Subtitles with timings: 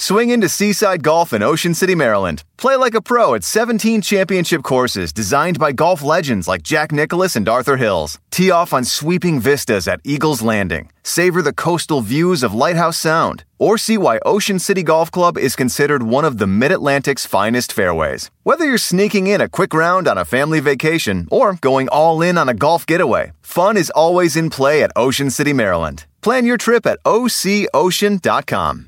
[0.00, 2.44] Swing into Seaside Golf in Ocean City, Maryland.
[2.56, 7.34] Play like a pro at 17 championship courses designed by golf legends like Jack Nicklaus
[7.34, 8.20] and Arthur Hills.
[8.30, 10.92] Tee off on sweeping vistas at Eagles Landing.
[11.02, 13.42] Savor the coastal views of Lighthouse Sound.
[13.58, 17.72] Or see why Ocean City Golf Club is considered one of the Mid Atlantic's finest
[17.72, 18.30] fairways.
[18.44, 22.38] Whether you're sneaking in a quick round on a family vacation or going all in
[22.38, 26.06] on a golf getaway, fun is always in play at Ocean City, Maryland.
[26.22, 28.87] Plan your trip at OCOcean.com.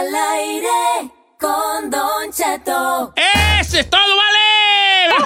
[0.00, 3.12] Al aire con Don Cheto.
[3.60, 5.24] ¡Ese es todo, vale!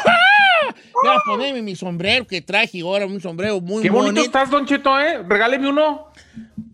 [1.03, 4.27] Voy a ponerme mi sombrero que traje ahora, un sombrero muy Qué bonito bonito.
[4.27, 5.23] estás, Don Cheto, ¿eh?
[5.29, 6.07] Regáleme uno.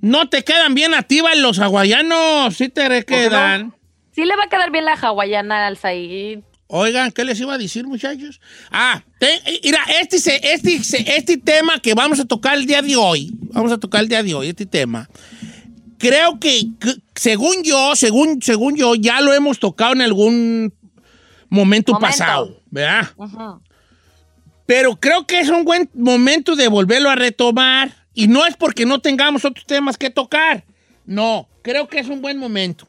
[0.01, 2.57] No te quedan bien a ti, los hawaianos.
[2.57, 3.75] Sí te quedan.
[4.15, 6.41] Sí le va a quedar bien la hawaiana al Said.
[6.69, 8.41] Oigan, ¿qué les iba a decir, muchachos?
[8.71, 12.81] Ah, te- mira, este, se- este, se- este tema que vamos a tocar el día
[12.81, 15.09] de hoy, vamos a tocar el día de hoy, este tema,
[16.01, 20.73] creo que, que, según yo, según, según yo, ya lo hemos tocado en algún
[21.49, 21.99] momento, Momento.
[22.01, 23.11] pasado, ¿verdad?
[24.67, 27.95] Pero creo que es un buen momento de volverlo a retomar.
[28.15, 30.65] Y no es porque no tengamos otros temas que tocar.
[31.07, 32.87] No, creo que es un buen momento.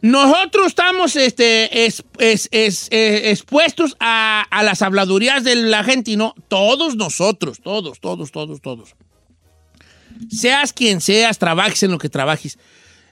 [0.00, 6.10] Nosotros estamos este, es- es- es- eh, expuestos a, a las habladurías de la gente
[6.12, 8.95] y no, todos nosotros, todos, todos, todos, todos.
[10.30, 12.58] Seas quien seas, trabajes en lo que trabajes.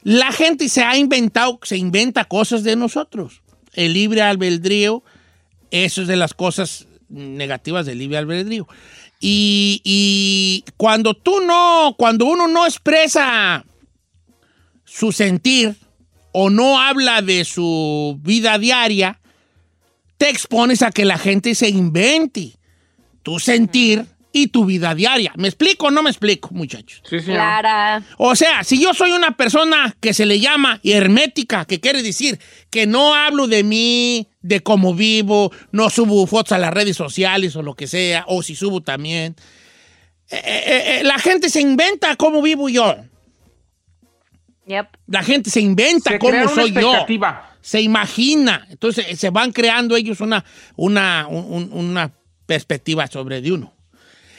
[0.03, 3.43] La gente se ha inventado, se inventa cosas de nosotros.
[3.73, 5.03] El libre albedrío,
[5.71, 8.69] eso es de las cosas negativas del libre albedrío.
[9.21, 13.65] Y, y cuando tú no, cuando uno no expresa
[14.85, 15.77] su sentir
[16.33, 19.21] o no habla de su vida diaria,
[20.19, 22.53] te expones a que la gente se invente
[23.23, 25.33] tu sentir y tu vida diaria.
[25.37, 27.01] ¿Me explico o no me explico, muchachos?
[27.09, 27.37] Sí, señor.
[27.37, 28.03] Clara.
[28.19, 32.39] O sea, si yo soy una persona que se le llama hermética, que quiere decir
[32.69, 37.55] que no hablo de mí, de cómo vivo, no subo fotos a las redes sociales
[37.57, 39.37] o lo que sea, o si subo también,
[40.31, 42.97] eh, eh, eh, la gente se inventa cómo vivo yo.
[44.67, 44.87] Yep.
[45.09, 47.07] La gente se inventa Se cómo crea una soy yo.
[47.61, 48.67] Se imagina.
[48.71, 50.45] Entonces se van creando ellos una,
[50.77, 52.11] una, un- un- una
[52.47, 53.74] perspectiva sobre de uno.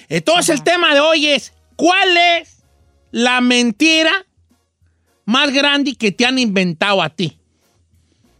[0.09, 2.63] Entonces el tema de hoy es, ¿cuál es
[3.11, 4.25] la mentira
[5.25, 7.37] más grande que te han inventado a ti?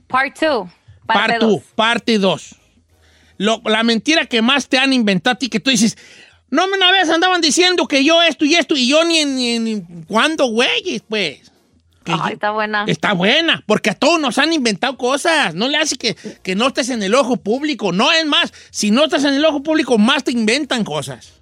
[0.08, 0.70] Part 2.
[1.06, 1.52] Parte Parte 2.
[1.52, 1.64] dos.
[1.76, 2.56] Parte 2.
[3.38, 5.98] La mentira que más te han inventado a ti, que tú dices,
[6.50, 10.46] no, una vez andaban diciendo que yo esto y esto, y yo ni, ni cuándo,
[10.48, 11.52] güeyes, pues.
[12.06, 12.86] Ay, está buena.
[12.88, 15.56] Está buena, porque a todos nos han inventado cosas.
[15.56, 17.92] No le hace que, que no estés en el ojo público.
[17.92, 21.35] No es más, si no estás en el ojo público, más te inventan cosas.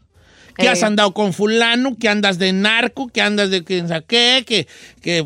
[0.56, 0.70] Que Eh.
[0.70, 4.68] has andado con fulano, que andas de narco, que andas de quién sabe qué, que,
[5.02, 5.26] que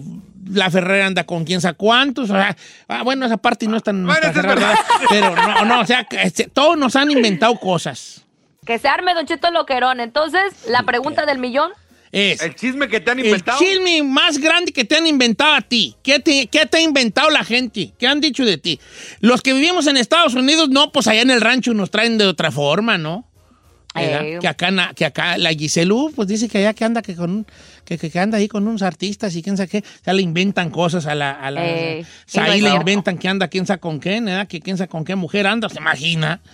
[0.50, 2.30] la Ferrera anda con quién sabe cuántos.
[2.30, 2.56] O sea,
[2.88, 4.76] ah, bueno, esa parte no es tan, Bueno, es verdad.
[5.10, 8.22] Pero no, no, o sea, que, este, todos nos han inventado cosas.
[8.66, 10.00] Que se arme Don Cheto Loquerón.
[10.00, 11.72] Entonces, la pregunta del millón.
[12.14, 13.60] Es, El chisme que te han el inventado.
[13.60, 15.96] chisme más grande que te han inventado a ti.
[16.04, 17.92] ¿Qué te, qué te ha inventado la gente?
[18.00, 18.80] ¿Qué han dicho de ti?
[19.20, 22.26] Los que vivimos en Estados Unidos, no, pues allá en el rancho nos traen de
[22.26, 23.27] otra forma, ¿no?
[24.04, 24.38] Eh.
[24.42, 27.48] Que, acá, que acá la Giselú, pues dice que allá que anda, que, con, un-
[27.86, 29.78] que, que- que anda ahí con unos artistas y quién sabe qué.
[29.80, 31.32] O sea, le inventan cosas a la...
[31.32, 32.82] A la Eh, o sea, y no ahí le cierto.
[32.82, 34.48] inventan que anda quién sabe con quién, ¿verdad?
[34.48, 36.42] Que quién sabe con qué mujer anda, se imagina.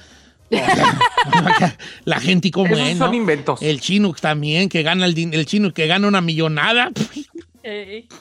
[2.06, 3.14] La gente como es, son ¿no?
[3.18, 3.62] inventos.
[3.62, 6.92] El chino también, que gana el, el chino que gana una millonada.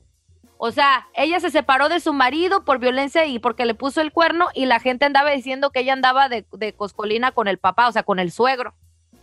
[0.64, 4.12] O sea, ella se separó de su marido por violencia y porque le puso el
[4.12, 7.88] cuerno y la gente andaba diciendo que ella andaba de, de coscolina con el papá,
[7.88, 8.73] o sea, con el suegro.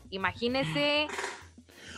[0.10, 1.08] Imagínese.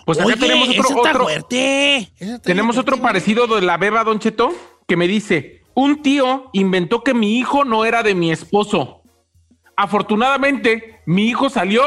[0.06, 4.52] Pues acá Oye, tenemos otro, otro- tenemos otro parecido de la beba, Don Cheto,
[4.88, 9.02] que me dice, un tío inventó que mi hijo no era de mi esposo.
[9.76, 11.84] Afortunadamente, mi hijo salió,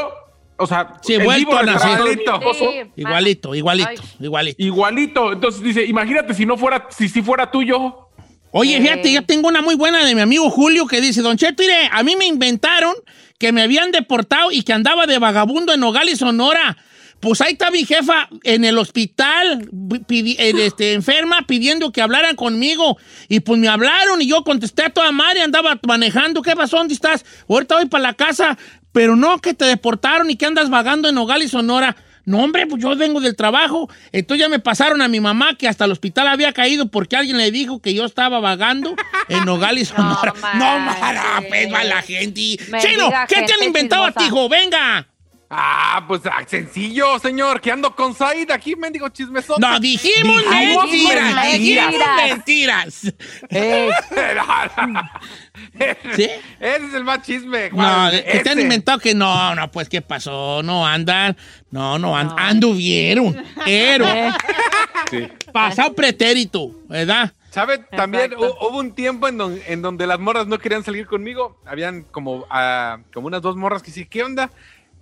[0.57, 1.99] o sea, Sí, a nacer.
[2.55, 2.67] Sí,
[2.97, 4.59] Igualito, igualito, igualito.
[4.63, 5.33] igualito.
[5.33, 8.09] Entonces dice, imagínate si no fuera, si, si fuera tuyo.
[8.53, 11.63] Oye, fíjate, yo tengo una muy buena de mi amigo Julio que dice, Don Cheto,
[11.63, 12.95] mire, a mí me inventaron
[13.39, 16.77] que me habían deportado y que andaba de vagabundo en Nogales, Sonora.
[17.19, 19.69] Pues ahí está mi jefa en el hospital,
[20.07, 22.97] pidi- este, enferma, pidiendo que hablaran conmigo.
[23.29, 26.43] Y pues me hablaron y yo contesté a toda madre, andaba manejando.
[26.43, 26.77] ¿Qué pasó?
[26.77, 27.25] ¿Dónde estás?
[27.49, 28.57] Ahorita voy para la casa.
[28.95, 31.97] Pero no, que te deportaron y que andas vagando en Nogales, Sonora.
[32.27, 33.91] No, hombre, pues yo vengo del trabajo.
[34.13, 37.37] Entonces ya me pasaron a mi mamá que hasta el hospital había caído porque alguien
[37.37, 38.95] le dijo que yo estaba vagando
[39.29, 40.33] en Nogales, Sonora.
[40.55, 42.57] No, mara, pues va la gente.
[42.71, 44.49] Me Chino, ¿qué te han inventado a ti, hijo?
[44.49, 45.09] Venga.
[45.51, 49.61] Ah, pues ah, sencillo, señor, que ando con Said aquí, mendigo chismesote.
[49.61, 51.35] No, dijimos Dijimos mentiras.
[51.45, 51.91] mentiras.
[51.93, 53.15] Dijimos mentiras.
[56.17, 56.29] ¿Sí?
[56.61, 57.71] Ese es el más chisme.
[57.71, 60.63] No, que te han inventado que no, no, pues, ¿qué pasó?
[60.63, 61.37] No andan,
[61.71, 64.07] no, no, and- anduvieron, pero,
[65.53, 67.33] pasado pretérito, ¿verdad?
[67.51, 67.79] ¿Sabe?
[67.79, 68.57] También Exacto.
[68.63, 71.61] hubo un tiempo en, don- en donde las morras no querían salir conmigo.
[71.67, 74.51] Habían como, ah, como unas dos morras que sí, ¿qué onda?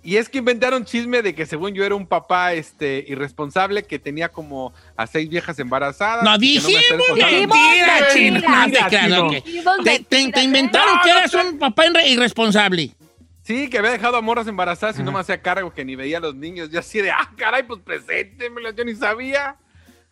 [0.05, 3.99] Y es que inventaron chisme de que según yo era un papá este, irresponsable que
[3.99, 6.23] tenía como a seis viejas embarazadas.
[6.25, 6.67] No, dijimos.
[7.15, 8.39] Dijimos mentira, chino.
[8.41, 12.91] No te Te, te- te mentiras, inventaron que No, eras no un papá irre- irresponsable.
[13.43, 16.17] Sí, que había dejado a morras embarazadas y no me hacía cargo, que ni veía
[16.17, 16.69] a los niños.
[16.69, 19.57] Yo así de, ah, caray, pues preséntemelo, yo ni sabía.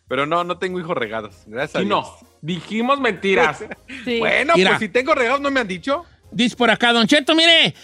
[0.08, 1.36] Pero no, no tengo hijos regados.
[1.46, 1.88] Gracias a Dios.
[1.88, 2.28] no.
[2.42, 3.64] Dijimos mentiras.
[4.04, 4.18] Sí.
[4.18, 4.70] Bueno, Mira.
[4.70, 6.04] pues si tengo regados, ¿no me han dicho?
[6.34, 7.74] Dice por acá, Don Cheto, mire,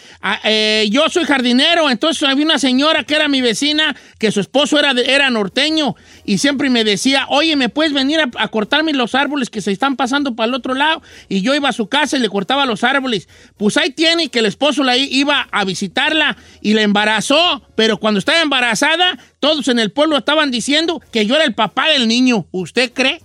[0.45, 4.79] eh, yo soy jardinero, entonces había una señora que era mi vecina, que su esposo
[4.79, 8.95] era, de- era norteño, y siempre me decía, oye, ¿me puedes venir a, a cortarme
[8.95, 11.03] los árboles que se están pasando para el otro lado?
[11.29, 13.29] Y yo iba a su casa y le cortaba los árboles.
[13.59, 18.19] Pues ahí tiene que el esposo la iba a visitarla y la embarazó, pero cuando
[18.19, 22.47] estaba embarazada, todos en el pueblo estaban diciendo que yo era el papá del niño.
[22.51, 23.21] ¿Usted cree?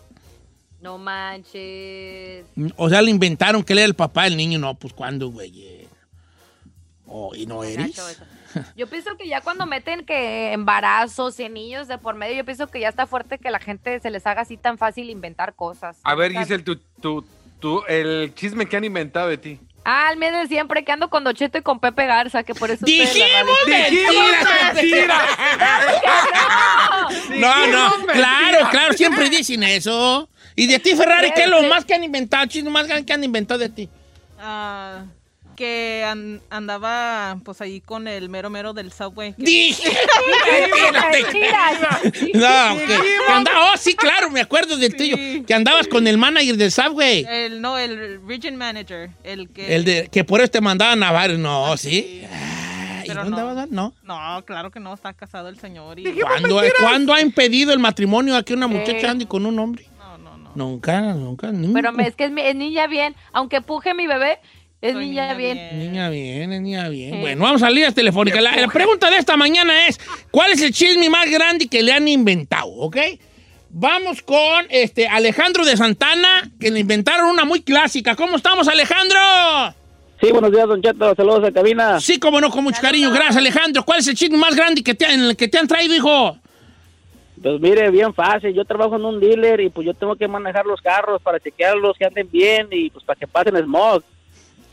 [0.83, 2.45] No manches.
[2.75, 4.59] O sea, le inventaron que él era el papá del niño.
[4.59, 5.87] No, pues ¿cuándo, güey?
[7.07, 7.95] Oh, ¿Y no eres?
[8.75, 12.67] Yo pienso que ya cuando meten que embarazos y niños de por medio, yo pienso
[12.67, 15.97] que ya está fuerte que la gente se les haga así tan fácil inventar cosas.
[16.03, 17.25] A ver, Giselle, tu, tu,
[17.59, 19.59] tu, el chisme que han inventado de ti.
[19.85, 22.53] Ah, el mío de siempre que ando con Don Cheto y con Pepe Garza, que
[22.55, 25.13] por eso ¡Dijimos radio- mentiras!
[27.29, 28.69] No, no, claro, mentiras.
[28.69, 30.29] claro, siempre dicen eso.
[30.55, 31.67] ¿Y de ti, Ferrari, qué es lo Sí.
[31.67, 32.45] más que han inventado?
[32.45, 33.89] Chisme más grande que han inventado de ti.
[34.39, 35.05] Ah,
[35.55, 39.35] que an- andaba pues ahí con el mero mero del subway.
[39.37, 39.91] Dije.
[42.33, 45.15] No, que andaba, oh, sí, claro, me acuerdo del tuyo.
[45.15, 45.43] Sí.
[45.45, 47.25] Que andabas con el manager del Subway.
[47.29, 49.75] El, no, el region manager, el que...
[49.75, 51.39] El de, que por eso te mandaban a varios.
[51.39, 52.23] No, sí.
[52.31, 53.49] Ah, ¿Y Pero dónde no.
[53.49, 53.69] andabas?
[53.69, 53.93] No.
[54.03, 56.03] No, claro que no, está casado el señor y...
[56.19, 59.09] ¿Cuándo, ¿Cuándo ha impedido el matrimonio a que una muchacha Eh.
[59.09, 59.85] ande con un hombre?
[60.55, 61.51] Nunca, nunca.
[61.51, 61.73] nunca.
[61.73, 63.15] Pero me- es que es, es niña bien.
[63.31, 64.39] Aunque puje mi bebé,
[64.81, 65.53] es Soy niña, niña bien.
[65.57, 65.79] bien.
[65.79, 67.13] Niña bien, niña bien.
[67.13, 67.19] Sí.
[67.21, 68.41] Bueno, vamos a líneas telefónicas.
[68.41, 69.99] La, la pregunta de esta mañana es,
[70.31, 72.67] ¿cuál es el chisme más grande que le han inventado?
[72.69, 72.97] ¿Ok?
[73.75, 78.15] Vamos con este Alejandro de Santana, que le inventaron una muy clásica.
[78.15, 79.17] ¿Cómo estamos, Alejandro?
[80.21, 81.15] Sí, buenos días, Don Cheto.
[81.15, 81.99] Saludos a cabina.
[81.99, 83.09] Sí, como no, con mucho cariño.
[83.11, 83.83] Gracias, Alejandro.
[83.83, 86.37] ¿Cuál es el chisme más grande que te, en el que te han traído, hijo?
[87.43, 88.53] Pues mire, bien fácil.
[88.53, 91.97] Yo trabajo en un dealer y pues yo tengo que manejar los carros para chequearlos
[91.97, 94.01] que anden bien y pues para que pasen smog.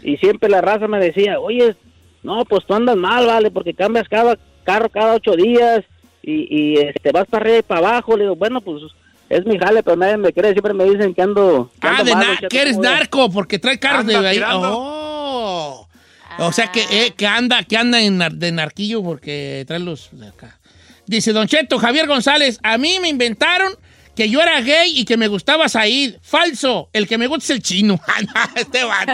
[0.03, 1.75] Y siempre la raza me decía, oye,
[2.23, 5.81] no, pues tú andas mal, vale, porque cambias cada carro cada ocho días
[6.23, 8.17] y, y este, vas para arriba y para abajo.
[8.17, 8.83] Le digo, bueno, pues
[9.29, 11.71] es mi jale, pero nadie me cree, siempre me dicen que ando...
[11.81, 14.41] Que Ah, ando de mal, que eres narco, porque trae carros de ahí.
[14.63, 15.87] Oh.
[16.39, 20.09] O sea que, eh, que anda, que anda en nar- de narquillo porque trae los
[20.13, 20.57] de acá.
[21.11, 23.73] Dice Don Cheto, Javier González, a mí me inventaron
[24.15, 26.19] que yo era gay y que me gustaba Said.
[26.23, 28.01] Falso, el que me gusta es el chino.
[28.33, 29.13] Ah, este vato.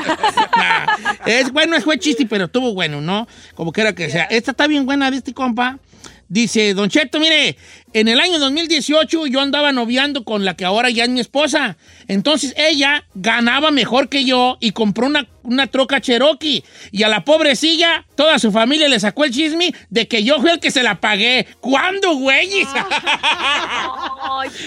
[1.24, 3.26] Es bueno, fue chiste, pero estuvo bueno, ¿no?
[3.54, 4.24] Como quiera que sea.
[4.24, 5.78] Esta está bien buena de este compa.
[6.28, 7.56] Dice, Don Cheto, mire,
[7.92, 11.76] en el año 2018 yo andaba noviando con la que ahora ya es mi esposa.
[12.08, 16.64] Entonces ella ganaba mejor que yo y compró una, una troca Cherokee.
[16.90, 20.50] Y a la pobrecilla, toda su familia le sacó el chisme de que yo fui
[20.50, 21.46] el que se la pagué.
[21.60, 22.68] ¿Cuándo, güeyes?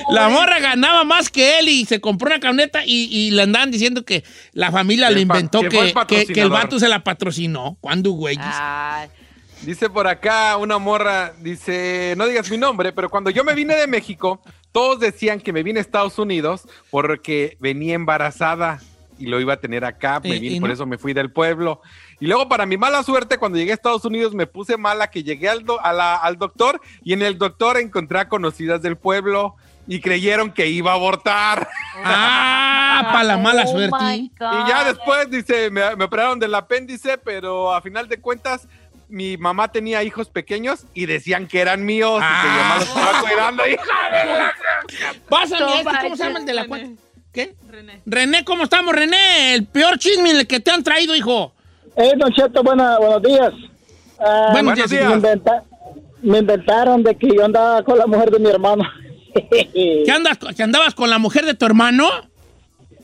[0.09, 3.69] La morra ganaba más que él y se compró una camioneta y, y le andaban
[3.69, 4.23] diciendo que
[4.53, 7.77] la familia le inventó que que, el vato se la patrocinó.
[7.81, 8.43] ¿Cuándo, güeyes?
[8.43, 9.09] Ay,
[9.61, 13.75] Dice por acá una morra, dice, no digas mi nombre, pero cuando yo me vine
[13.75, 18.79] de México, todos decían que me vine a Estados Unidos porque venía embarazada
[19.17, 21.81] y lo iba a tener acá, me vine, por no- eso me fui del pueblo.
[22.21, 25.23] Y luego para mi mala suerte, cuando llegué a Estados Unidos me puse mala que
[25.23, 28.95] llegué al, do- a la- al doctor y en el doctor encontré a conocidas del
[28.95, 29.55] pueblo
[29.87, 31.67] y creyeron que iba a abortar.
[32.01, 33.95] Ah, para la mala oh suerte.
[34.15, 38.67] Y ya después, dice, me, me operaron del apéndice, pero a final de cuentas,
[39.09, 43.21] mi mamá tenía hijos pequeños y decían que eran míos y que mamá los estaba
[43.21, 43.67] cuidando.
[43.67, 44.53] hija de la-
[45.27, 46.69] Pásame No este, ¿cómo se llama el de la René.
[46.69, 47.01] cuenta?
[47.33, 47.55] ¿Qué?
[47.67, 48.01] René.
[48.05, 49.53] René, ¿cómo estamos, René?
[49.55, 51.53] El peor chisme en el que te han traído, hijo.
[51.95, 53.51] Eh, Don Cheto, buena- buenos días.
[54.19, 54.91] Ah, Buenos Buenos días.
[54.91, 55.13] me, días.
[55.13, 55.63] inventa-
[56.21, 58.83] me inventaron de que yo andaba con la mujer de mi hermano.
[59.33, 62.09] ¿Que, andas, ¿Que andabas con la mujer de tu hermano?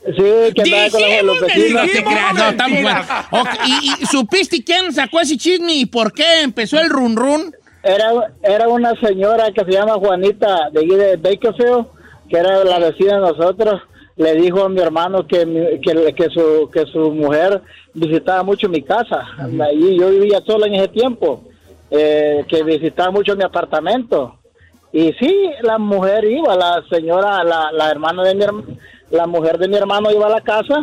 [0.05, 1.91] Sí, que andaba con la los vecinos.
[1.91, 3.07] te creas, no, estamos mentiras.
[3.31, 3.47] buenos.
[3.47, 7.55] Ok, ¿Y, y supiste quién sacó ese chisme y por qué empezó el run run?
[7.81, 8.11] Era,
[8.43, 11.85] era una señora que se llama Juanita de de Bakerfield,
[12.29, 13.81] que era la vecina de nosotros.
[14.17, 17.61] Le dijo a mi hermano que, mi- que, que su, que su mujer
[17.93, 19.25] visitaba mucho mi casa.
[19.39, 21.43] Allí yo vivía sola en ese tiempo,
[21.91, 24.39] eh, que visitaba mucho mi apartamento.
[24.93, 28.67] Y sí, la mujer iba, la señora, la, la hermana de mi hermano,
[29.11, 30.75] la mujer de mi hermano iba a la casa,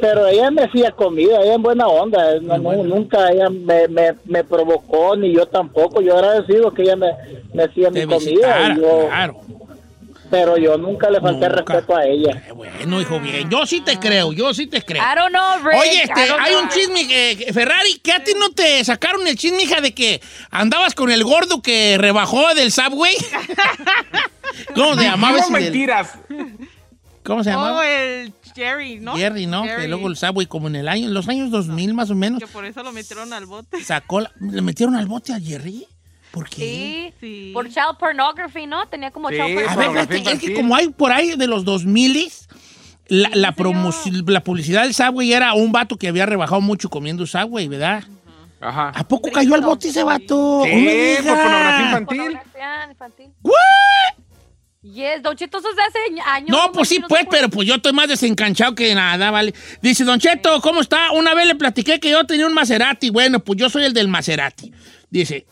[0.00, 4.14] pero ella me hacía comida, ella en buena onda, no- no- nunca ella me, me,
[4.24, 7.08] me provocó, ni yo tampoco, yo agradecido que ella me,
[7.52, 9.40] me hacía Te mi comida, visitara, y yo- claro.
[10.30, 11.74] pero yo nunca le falté Nunca.
[11.74, 12.42] respeto a ella.
[12.46, 13.50] Qué bueno, hijo, bien.
[13.50, 15.02] Yo sí te creo, yo sí te creo.
[15.02, 15.80] I don't know, Rick.
[15.80, 16.62] Oye, este, don't hay know.
[16.62, 20.22] un chisme, eh, Ferrari, que a ti no te sacaron el chisme, hija, de que
[20.50, 23.14] andabas con el gordo que rebajó del Subway.
[24.74, 26.18] ¿Cómo se llamaba Dijimos ese del- mentiras.
[27.22, 27.88] ¿Cómo se Oh, llamaba?
[27.88, 29.16] el Jerry, ¿no?
[29.16, 29.64] Jerry, ¿no?
[29.64, 32.14] Jerry, Que luego el Subway, como en el año, en los años 2000 más o
[32.14, 33.82] menos, Que por eso lo metieron al bote.
[33.84, 35.86] sacó, la- le metieron al bote a Jerry.
[36.30, 37.12] ¿Por qué?
[37.20, 37.50] Sí, Sí.
[37.52, 38.86] por child pornography, ¿no?
[38.86, 41.64] Tenía como Sí, child A ver, fíjate, es que como hay por ahí de los
[41.64, 42.30] 2000
[43.08, 47.26] la, la, promoci- la publicidad del Subway era un vato que había rebajado mucho comiendo
[47.26, 48.04] Subway, ¿verdad?
[48.60, 48.90] Ajá.
[48.94, 50.62] ¿A poco cayó al bote ese vato?
[50.64, 52.18] Sí, ¡No me por pornografía infantil.
[52.18, 53.30] Pornografía infantil.
[53.42, 54.24] ¿What?
[54.82, 56.48] Yes, Don Cheto, eso es de hace años.
[56.48, 59.52] No, pues sí, pues, pero pues yo estoy más desencanchado que nada, ¿vale?
[59.82, 61.12] Dice, Don Cheto, ¿cómo está?
[61.12, 63.10] Una vez le platiqué que yo tenía un Maserati.
[63.10, 64.72] Bueno, pues yo soy el del Maserati.
[65.10, 65.46] Dice,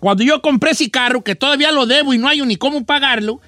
[0.00, 3.40] cuando yo compré ese carro, que todavía lo debo y no hay ni cómo pagarlo,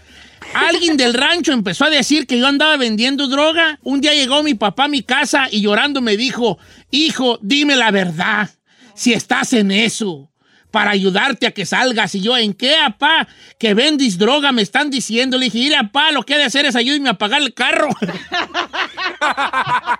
[0.54, 3.80] alguien del rancho empezó a decir que yo andaba vendiendo droga.
[3.82, 6.58] Un día llegó mi papá a mi casa y llorando me dijo,
[6.92, 8.48] hijo, dime la verdad,
[8.94, 10.29] si estás en eso
[10.70, 12.14] para ayudarte a que salgas.
[12.14, 13.26] Y yo, ¿en qué, apá?
[13.58, 15.38] Que vendis droga, me están diciendo.
[15.38, 17.88] Le dije, mire, apá, lo que he de hacer es ayudarme a pagar el carro.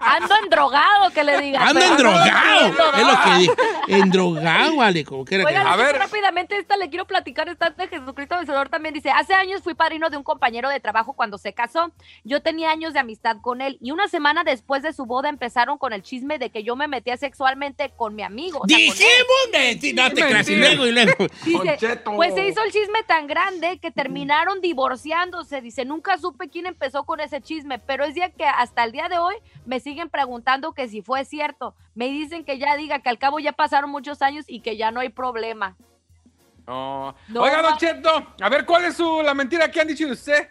[0.00, 1.66] Ando endrogado, que le diga.
[1.66, 2.68] Ando endrogado.
[2.96, 3.52] Es lo que dije.
[3.88, 5.96] Endrogado, vale, como quiera que Oigan, A a ver.
[5.96, 10.10] rápidamente esta le quiero platicar, esta de Jesucristo Vencedor también dice, hace años fui padrino
[10.10, 11.92] de un compañero de trabajo cuando se casó,
[12.24, 15.78] yo tenía años de amistad con él y una semana después de su boda empezaron
[15.78, 18.60] con el chisme de que yo me metía sexualmente con mi amigo.
[18.62, 18.76] o sea.
[18.76, 18.98] Dijimos.
[19.94, 20.46] No te creas.
[20.60, 21.12] Luego, y luego.
[21.44, 21.78] Dice,
[22.16, 25.60] pues se hizo el chisme tan grande que terminaron divorciándose.
[25.60, 29.08] Dice, nunca supe quién empezó con ese chisme, pero es día que hasta el día
[29.08, 29.34] de hoy
[29.66, 31.74] me siguen preguntando que si fue cierto.
[31.94, 34.90] Me dicen que ya diga que al cabo ya pasaron muchos años y que ya
[34.90, 35.76] no hay problema.
[36.66, 37.14] No.
[37.28, 40.12] No, Oiga, Don Cheto, a ver, ¿cuál es su, la mentira que han dicho de
[40.12, 40.48] usted?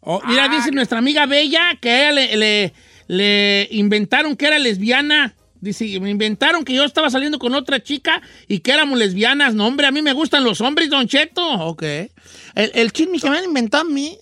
[0.00, 2.74] Oh, mira, dice nuestra amiga Bella que a ella le, le-
[3.06, 5.34] le inventaron que era lesbiana.
[5.64, 9.54] Dice, me inventaron que yo estaba saliendo con otra chica y que éramos lesbianas.
[9.54, 11.42] No, hombre, a mí me gustan los hombres, Don Cheto.
[11.66, 11.82] Ok.
[11.82, 12.10] El,
[12.74, 14.18] el chisme que me han inventado a mí,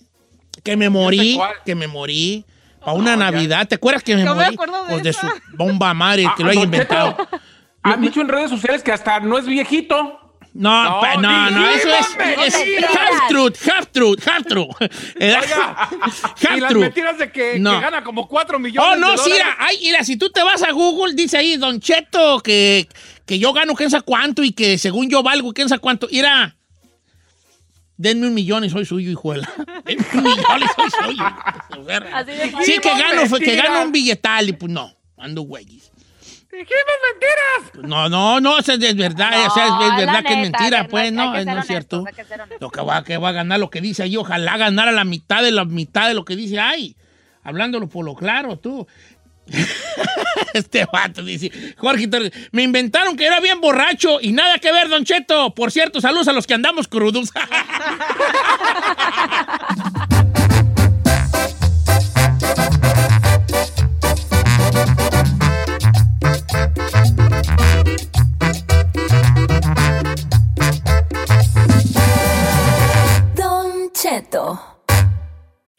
[0.63, 2.45] que me morí, que me morí.
[2.79, 3.67] Para una Navidad.
[3.67, 4.53] ¿Te acuerdas que me Yo me morí?
[4.55, 7.15] acuerdo de Pues de su bomba madre Ah, que lo haya inventado.
[7.81, 10.19] Han dicho en redes sociales que hasta no es viejito.
[10.55, 12.07] No, No, pa- no, no, eso es,
[12.85, 14.69] half truth, half truth, half truth.
[15.19, 16.81] Eh, Oiga, half y las truth.
[16.83, 17.71] mentiras de que, No.
[17.73, 19.45] que gana como 4 millones Oh, no, de sí, dólares.
[19.55, 22.87] mira, ay, mira, si tú te vas a Google, dice ahí, Don Cheto, que,
[23.25, 26.07] que yo gano quién sabe cuánto y que según yo valgo quién sabe cuánto.
[26.11, 26.55] Mira,
[27.97, 29.49] denme un millón y soy suyo, hijuela.
[29.85, 31.25] Denme un millón y soy suyo.
[32.63, 35.91] Sí, que gano, que gano un billetal y pues no, ando güeyes.
[36.53, 37.89] Dijimos mentiras.
[37.89, 41.11] No, no, no, eso es verdad, No, o sea, es, verdad que es mentira, pues,
[41.11, 42.03] no, no es cierto.
[42.03, 42.23] que.
[42.59, 45.41] Lo que va, que va a ganar lo que dice ahí, ojalá ganara la mitad
[45.41, 46.95] de la mitad de lo que dice ahí.
[47.41, 48.85] Hablándolo por lo claro, tú.
[50.53, 54.89] este vato dice, Jorge, Torres, me inventaron que era bien borracho y nada que ver,
[54.89, 55.55] Don Cheto.
[55.55, 57.31] Por cierto, saludos a los que andamos crudos.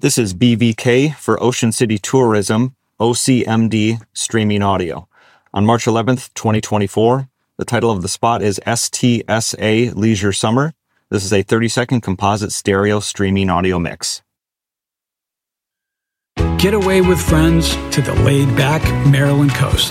[0.00, 5.08] This is BVK for Ocean City Tourism, OCMD Streaming Audio.
[5.52, 10.72] On March 11th, 2024, the title of the spot is STSA Leisure Summer.
[11.10, 14.22] This is a 30 second composite stereo streaming audio mix.
[16.58, 19.90] Get away with friends to the laid back Maryland coast,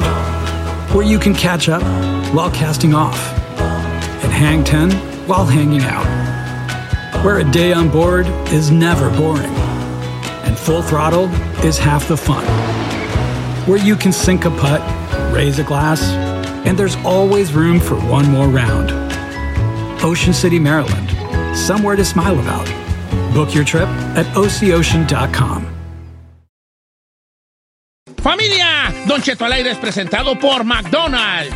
[0.95, 1.83] where you can catch up
[2.33, 3.19] while casting off
[4.23, 4.89] and hang 10
[5.27, 9.66] while hanging out, where a day on board is never boring
[10.57, 11.29] full throttle
[11.63, 12.43] is half the fun,
[13.67, 14.81] where you can sink a putt,
[15.33, 16.01] raise a glass,
[16.65, 18.91] and there's always room for one more round.
[20.03, 21.09] Ocean City, Maryland,
[21.57, 22.67] somewhere to smile about.
[23.33, 25.73] Book your trip at oceocean.com.
[28.17, 31.55] Familia, Don Cheto al aire es presentado por McDonald's.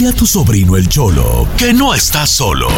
[0.00, 2.68] Dile a tu sobrino el Cholo que no está solo.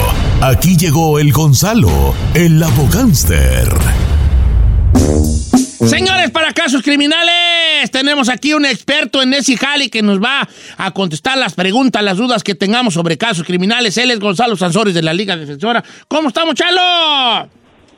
[0.40, 3.68] Aquí llegó el Gonzalo, el abogánster.
[5.86, 10.90] Señores, para casos criminales, tenemos aquí un experto en ese jali que nos va a
[10.90, 13.96] contestar las preguntas, las dudas que tengamos sobre casos criminales.
[13.98, 15.84] Él es Gonzalo Sansores de la Liga Defensora.
[16.08, 17.48] ¿Cómo estamos, Chalo?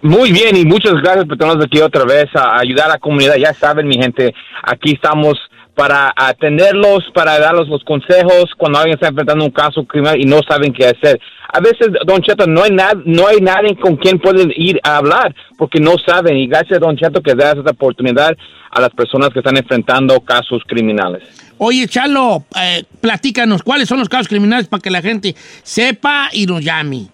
[0.02, 3.36] Muy bien y muchas gracias por tenernos aquí otra vez a ayudar a la comunidad.
[3.36, 5.38] Ya saben, mi gente, aquí estamos
[5.74, 10.40] para atenderlos, para darles los consejos cuando alguien está enfrentando un caso criminal y no
[10.48, 11.20] saben qué hacer.
[11.52, 14.96] A veces, Don Cheto, no hay, nad- no hay nadie con quien pueden ir a
[14.98, 16.36] hablar porque no saben.
[16.36, 18.36] Y gracias, Don Cheto, que das esta oportunidad
[18.70, 21.22] a las personas que están enfrentando casos criminales.
[21.58, 26.46] Oye, Chalo, eh, platícanos, ¿cuáles son los casos criminales para que la gente sepa y
[26.46, 27.06] nos llame?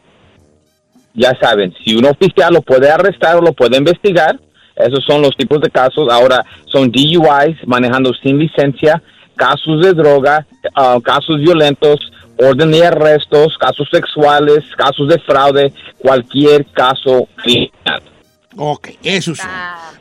[1.12, 4.38] ya saben, si un oficial lo puede arrestar o lo puede investigar,
[4.86, 6.08] esos son los tipos de casos.
[6.10, 9.02] Ahora son DUIs, manejando sin licencia,
[9.36, 11.98] casos de droga, ah, casos violentos,
[12.38, 18.02] orden de arrestos, casos sexuales, casos de fraude, cualquier caso criminal.
[18.56, 19.40] Ok, eso es.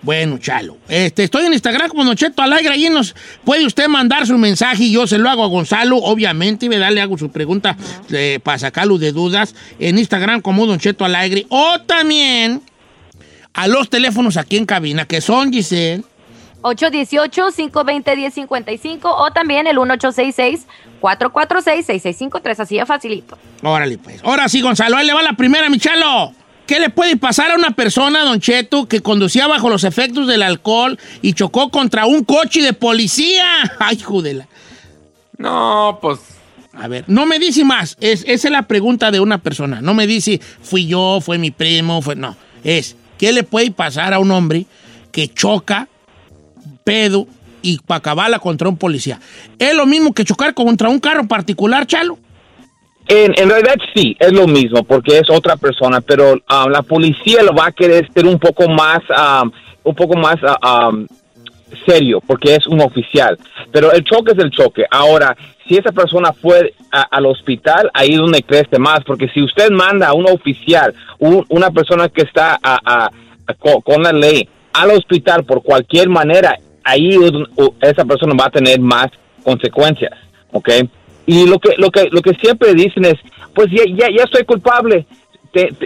[0.01, 0.77] Bueno, chalo.
[0.87, 2.73] Este, estoy en Instagram como Don Cheto Alegre.
[2.73, 6.65] Ahí nos puede usted mandar su mensaje y yo se lo hago a Gonzalo, obviamente.
[6.65, 7.77] Y le hago su pregunta
[8.11, 9.53] eh, para sacarlo de dudas.
[9.77, 11.45] En Instagram como Don Cheto Alegre.
[11.49, 12.61] O también
[13.59, 16.05] a los teléfonos aquí en cabina, que son, Giselle.
[16.61, 22.59] 818-520-1055 o también el 1866-446-6653.
[22.59, 23.37] Así de facilito.
[23.61, 24.23] Órale, pues.
[24.23, 24.95] Ahora sí, Gonzalo.
[24.95, 26.31] Ahí le va la primera, mi chalo.
[26.67, 30.41] ¿Qué le puede pasar a una persona, Don Cheto, que conducía bajo los efectos del
[30.41, 33.69] alcohol y chocó contra un coche de policía?
[33.79, 34.47] Ay, judela.
[35.37, 36.19] No, pues.
[36.73, 37.97] A ver, no me dice más.
[37.99, 39.81] Es, esa es la pregunta de una persona.
[39.81, 42.15] No me dice, fui yo, fue mi primo, fue.
[42.15, 42.37] No.
[42.63, 44.65] Es, ¿qué le puede pasar a un hombre
[45.11, 45.87] que choca,
[46.83, 47.27] pedo
[47.61, 49.19] y pacabala contra un policía?
[49.59, 52.17] ¿Es lo mismo que chocar contra un carro particular, Chalo?
[53.07, 57.43] En, en, realidad sí, es lo mismo, porque es otra persona, pero um, la policía
[57.43, 59.51] lo va a querer ser un poco más, um,
[59.83, 61.07] un poco más uh, um,
[61.85, 63.37] serio, porque es un oficial.
[63.71, 64.85] Pero el choque es el choque.
[64.89, 65.35] Ahora,
[65.67, 70.07] si esa persona fue al hospital, ahí es donde crece más, porque si usted manda
[70.07, 72.59] a un oficial, una persona que está
[73.59, 77.17] con, con la ley, al hospital por cualquier manera, ahí
[77.81, 79.07] esa persona va a tener más
[79.43, 80.11] consecuencias,
[80.51, 80.69] ¿ok?
[81.25, 83.15] Y lo que, lo que, lo que siempre dicen es,
[83.53, 85.05] pues ya, ya, ya estoy culpable.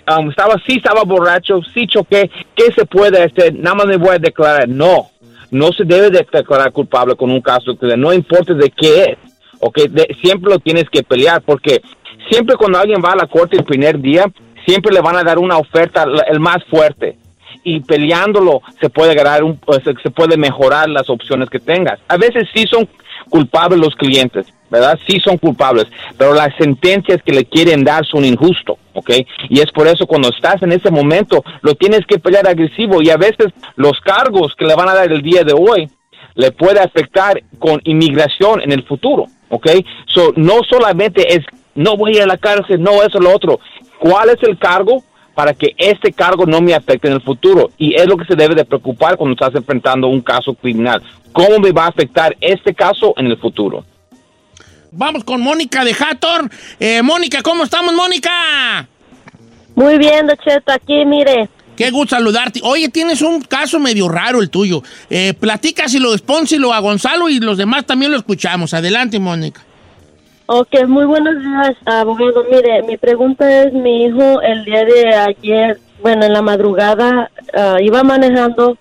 [0.07, 3.53] Um, estaba, sí estaba borracho, sí choqué, ¿qué se puede hacer?
[3.55, 4.67] Nada más me voy a declarar.
[4.67, 5.09] No,
[5.53, 9.17] no se debe declarar culpable con un caso que no importa de qué es,
[9.59, 9.79] ok,
[10.21, 11.81] siempre lo tienes que pelear, porque
[12.29, 14.25] siempre cuando alguien va a la corte el primer día,
[14.65, 17.17] siempre le van a dar una oferta el más fuerte
[17.63, 19.59] y peleándolo se puede ganar un,
[20.01, 21.99] se puede mejorar las opciones que tengas.
[22.07, 22.87] A veces sí son
[23.29, 24.99] culpables los clientes, ¿verdad?
[25.07, 25.85] Sí son culpables,
[26.17, 29.11] pero las sentencias que le quieren dar son injustos, ¿ok?
[29.49, 33.09] Y es por eso cuando estás en ese momento lo tienes que pelear agresivo y
[33.09, 35.89] a veces los cargos que le van a dar el día de hoy
[36.35, 39.67] le puede afectar con inmigración en el futuro, ¿ok?
[40.07, 43.59] So, no solamente es no voy a la cárcel, no eso, lo otro.
[43.99, 45.03] ¿Cuál es el cargo?
[45.33, 47.71] para que este cargo no me afecte en el futuro.
[47.77, 51.01] Y es lo que se debe de preocupar cuando estás enfrentando un caso criminal.
[51.31, 53.83] ¿Cómo me va a afectar este caso en el futuro?
[54.95, 56.49] Vamos con Mónica de Hathor.
[56.79, 58.87] Eh, Mónica, ¿cómo estamos, Mónica?
[59.75, 61.49] Muy bien, Cheto, aquí, mire.
[61.75, 62.59] Qué gusto saludarte.
[62.63, 64.83] Oye, tienes un caso medio raro el tuyo.
[65.09, 66.11] Eh, platícaselo,
[66.59, 68.75] lo a Gonzalo y los demás también lo escuchamos.
[68.75, 69.61] Adelante, Mónica.
[70.45, 72.45] Ok, muy buenos días, abogado.
[72.51, 77.77] Mire, mi pregunta es, mi hijo el día de ayer, bueno, en la madrugada, ah,
[77.81, 78.77] iba manejando,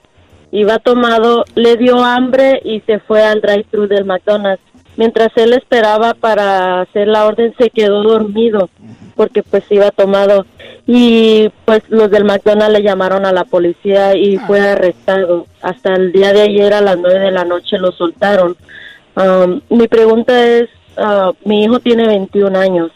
[0.51, 4.72] iba tomado, le dio hambre y se fue al drive-thru del McDonald's.
[4.97, 8.69] Mientras él esperaba para hacer la orden, se quedó dormido
[9.17, 10.47] porque pues iba tomado
[10.87, 15.47] y pues los del McDonald's le llamaron a la policía y fue arrestado.
[15.63, 18.57] Hasta el día de ayer a las nueve de la noche lo soltaron.
[19.15, 22.91] Um, mi pregunta es, uh, mi hijo tiene 21 años,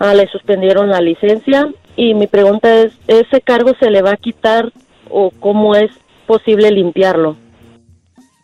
[0.00, 4.16] uh, le suspendieron la licencia y mi pregunta es, ¿ese cargo se le va a
[4.16, 4.72] quitar
[5.08, 5.90] o cómo es
[6.26, 7.36] posible limpiarlo?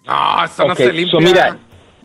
[0.07, 1.21] No, eso no se limpia.
[1.21, 1.57] mira,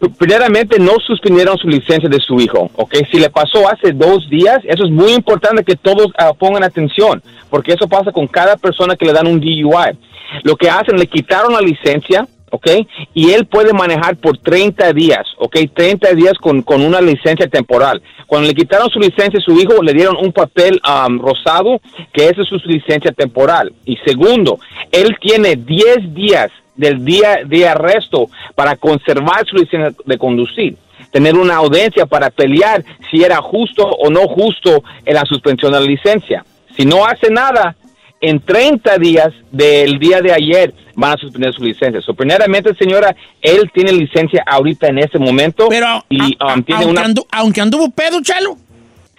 [0.10, 2.96] primeramente no suspendieron su licencia de su hijo, ¿ok?
[3.12, 7.22] Si le pasó hace dos días, eso es muy importante que todos uh, pongan atención,
[7.50, 9.98] porque eso pasa con cada persona que le dan un DUI.
[10.44, 12.68] Lo que hacen, le quitaron la licencia, ¿ok?
[13.14, 15.58] Y él puede manejar por 30 días, ¿ok?
[15.74, 18.02] 30 días con, con una licencia temporal.
[18.28, 21.80] Cuando le quitaron su licencia a su hijo, le dieron un papel um, rosado,
[22.14, 23.74] que esa es su licencia temporal.
[23.86, 24.60] Y segundo,
[24.92, 30.78] él tiene 10 días del día de arresto para conservar su licencia de conducir
[31.16, 35.80] tener una audiencia para pelear si era justo o no justo en la suspensión de
[35.80, 36.44] la licencia.
[36.76, 37.78] Si no hace nada,
[38.20, 42.02] en 30 días del día de ayer van a suspender su licencia.
[42.02, 45.68] So, primeramente, señora, él tiene licencia ahorita en ese momento.
[45.70, 47.02] Pero, y, um, tiene aunque, una...
[47.04, 48.58] andu aunque anduvo pedo, chalo.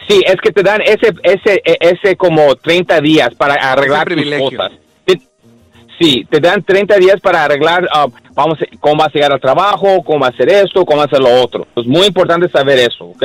[0.07, 4.73] Sí, es que te dan ese, ese, ese como 30 días para arreglar tus cosas.
[5.99, 10.03] Sí, te dan 30 días para arreglar um, vamos, cómo vas a llegar al trabajo,
[10.05, 11.67] cómo va a hacer esto, cómo va a hacer lo otro.
[11.75, 13.25] Es muy importante saber eso, ¿ok?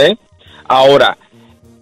[0.67, 1.17] Ahora,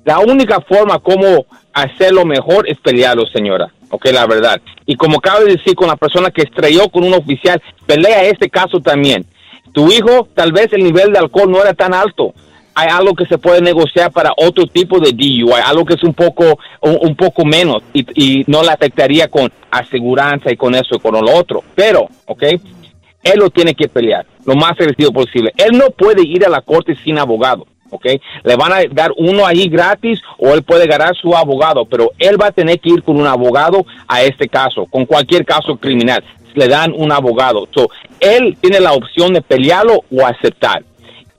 [0.03, 3.71] la única forma como hacerlo mejor es pelearlo, señora.
[3.91, 4.61] Ok, la verdad.
[4.85, 8.49] Y como acabo de decir con la persona que estrelló con un oficial, pelea este
[8.49, 9.25] caso también.
[9.73, 12.33] Tu hijo, tal vez el nivel de alcohol no era tan alto.
[12.75, 16.13] Hay algo que se puede negociar para otro tipo de DUI, algo que es un
[16.13, 21.13] poco, un, poco menos y, no le afectaría con aseguranza y con eso y con
[21.13, 21.63] lo otro.
[21.75, 22.43] Pero, ok,
[23.23, 25.53] él lo tiene que pelear lo más agresivo posible.
[25.57, 27.67] Él no puede ir a la corte sin abogado.
[27.91, 28.05] ¿ok?
[28.43, 32.41] Le van a dar uno ahí gratis o él puede ganar su abogado, pero él
[32.41, 36.23] va a tener que ir con un abogado a este caso, con cualquier caso criminal.
[36.55, 37.67] Le dan un abogado.
[37.73, 40.83] So, él tiene la opción de pelearlo o aceptar.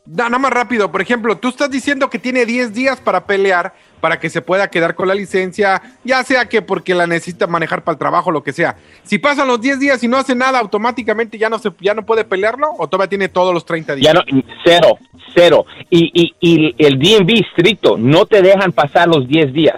[0.07, 3.75] Da- Nada más rápido, por ejemplo, tú estás diciendo que tiene 10 días para pelear
[4.01, 7.85] para que se pueda quedar con la licencia, ya sea que porque la necesita manejar
[7.85, 8.77] para el trabajo, lo que sea.
[9.03, 12.07] Si pasan los 10 días y no hace nada, automáticamente ya no se ya no
[12.07, 14.07] puede pelearlo o todavía tiene todos los 30 días.
[14.07, 14.23] Ya no,
[14.65, 14.99] cero,
[15.35, 15.67] cero.
[15.91, 19.77] Y, y, y el DMV estricto, no te dejan pasar los 10 días.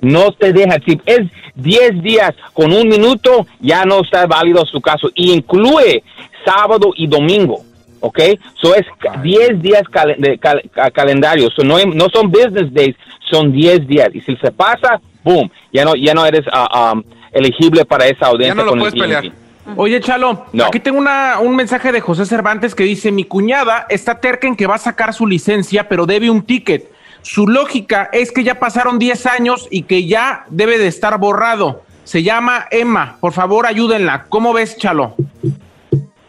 [0.00, 0.80] No te dejan.
[0.86, 1.22] Si es
[1.56, 5.10] 10 días con un minuto, ya no está válido su caso.
[5.16, 6.04] Y incluye
[6.44, 7.64] sábado y domingo.
[8.06, 8.18] ¿Ok?
[8.60, 11.48] So es ca- 10 días cal- de cal- ca- calendario.
[11.56, 12.94] So no, no son business days,
[13.30, 14.10] son 10 días.
[14.12, 18.62] Y si se pasa, boom, ya no, ya no eres um, elegible para esa audiencia.
[18.62, 19.32] con el DMV.
[19.76, 20.66] Oye, Chalo, No.
[20.66, 24.54] aquí tengo una, un mensaje de José Cervantes que dice, mi cuñada está terca en
[24.56, 26.92] que va a sacar su licencia, pero debe un ticket.
[27.22, 31.82] Su lógica es que ya pasaron 10 años y que ya debe de estar borrado.
[32.04, 34.26] Se llama Emma, por favor ayúdenla.
[34.28, 35.14] ¿Cómo ves, Chalo?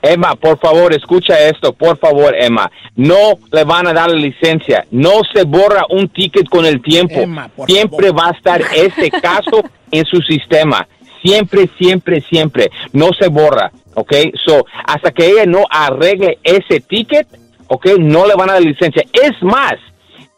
[0.05, 2.71] Emma, por favor, escucha esto, por favor, Emma.
[2.95, 4.85] No le van a dar la licencia.
[4.91, 7.15] No se borra un ticket con el tiempo.
[7.15, 10.87] Emma, siempre va a estar este caso en su sistema.
[11.23, 12.69] Siempre, siempre, siempre.
[12.93, 14.13] No se borra, ¿ok?
[14.45, 17.27] So, hasta que ella no arregle ese ticket,
[17.67, 17.97] ¿ok?
[17.97, 19.03] No le van a dar licencia.
[19.11, 19.73] Es más,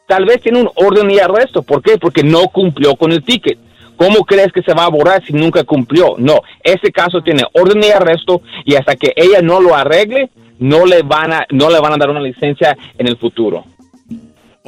[0.08, 1.62] tal vez tiene un orden y arresto.
[1.62, 1.98] ¿Por qué?
[1.98, 3.60] Porque no cumplió con el ticket.
[3.98, 6.16] ¿Cómo crees que se va a borrar si nunca cumplió?
[6.18, 10.30] No, ese caso tiene orden y arresto y hasta que ella no lo arregle,
[10.60, 13.66] no le van a, no le van a dar una licencia en el futuro.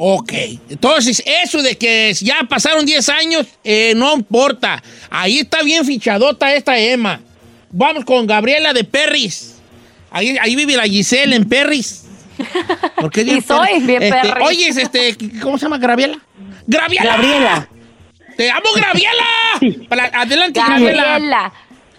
[0.02, 0.32] Ok,
[0.70, 4.82] entonces eso de que ya pasaron 10 años, eh, no importa.
[5.10, 7.20] Ahí está bien fichadota esta Emma.
[7.70, 9.60] Vamos con Gabriela de Perris.
[10.10, 12.06] Ahí, ahí vive la Giselle en Perris.
[12.96, 13.86] ¿Por qué Y soy Perris?
[13.86, 14.46] bien Este, Perris.
[14.46, 16.18] Oye, este, ¿cómo se llama Gabriela?
[16.66, 17.04] ¡Graviela!
[17.04, 17.68] Gabriela.
[18.40, 20.10] ¡Te amo, Graviela!
[20.14, 20.60] Adelante.
[20.66, 21.52] Graviela.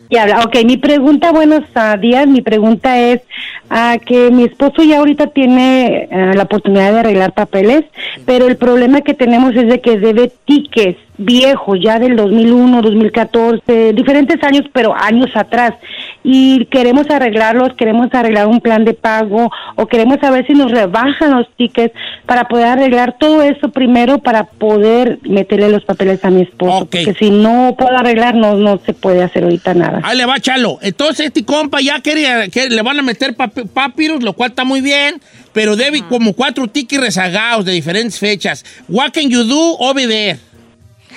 [0.10, 1.62] Y habla, ok, mi pregunta, buenos
[2.02, 3.22] días, mi pregunta es
[3.70, 7.84] ah, que mi esposo ya ahorita tiene ah, la oportunidad de arreglar papeles,
[8.26, 13.94] pero el problema que tenemos es de que debe tickets viejos, ya del 2001, 2014,
[13.94, 15.76] diferentes años, pero años atrás,
[16.24, 21.32] y queremos arreglarlos, queremos arreglar un plan de pago o queremos saber si nos rebajan
[21.32, 21.94] los tickets
[22.26, 27.14] para poder arreglar todo eso primero para poder meterle los papeles a mi esposo, porque
[27.18, 30.02] si no puedo arreglar no, no se puede hacer ahorita nada.
[30.04, 30.78] Ahí le va, Chalo.
[30.82, 34.64] Entonces, este compa ya quiere, que le van a meter pap- papiros, lo cual está
[34.64, 35.22] muy bien,
[35.54, 38.64] pero debe como cuatro tickets rezagados de diferentes fechas.
[38.88, 40.40] What can you do over there?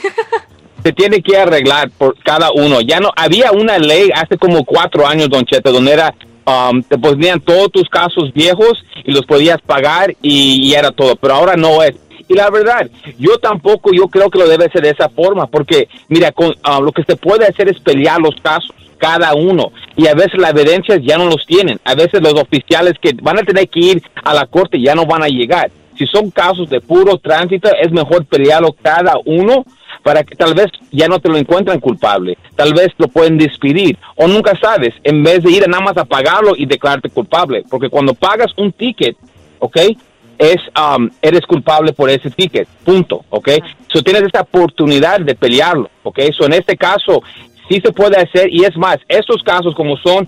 [0.85, 2.83] Se tiene que arreglar por cada uno.
[2.83, 6.14] Ya no, había una ley hace como cuatro años, Don Cheto, donde era,
[6.47, 11.16] um, te ponían todos tus casos viejos y los podías pagar y, y era todo,
[11.16, 11.94] pero ahora no es.
[12.29, 15.88] Y la verdad, yo tampoco, yo creo que lo debe ser de esa forma, porque
[16.09, 20.07] mira, con, ah, lo que se puede hacer es pelear los casos, cada uno, y
[20.07, 23.42] a veces las evidencias ya no los tienen, a veces los oficiales que van a
[23.42, 25.70] tener que ir a la corte ya no van a llegar.
[25.99, 29.64] Si son casos de puro tránsito, es mejor pelearlo cada uno
[30.05, 33.99] para que tal vez ya no te lo encuentran culpable, tal vez lo pueden despedir,
[34.14, 37.64] o nunca sabes, en vez de ir a nada más a pagarlo y declararte culpable,
[37.69, 39.17] porque cuando pagas un ticket,
[39.59, 39.77] ¿ok?
[40.37, 43.49] Es, um, eres culpable por ese ticket, punto, ¿ok?
[43.88, 46.21] So tienes esa oportunidad de pelearlo, ¿ok?
[46.37, 47.23] So en este caso,
[47.68, 50.27] sí se puede hacer, y es más, estos casos como son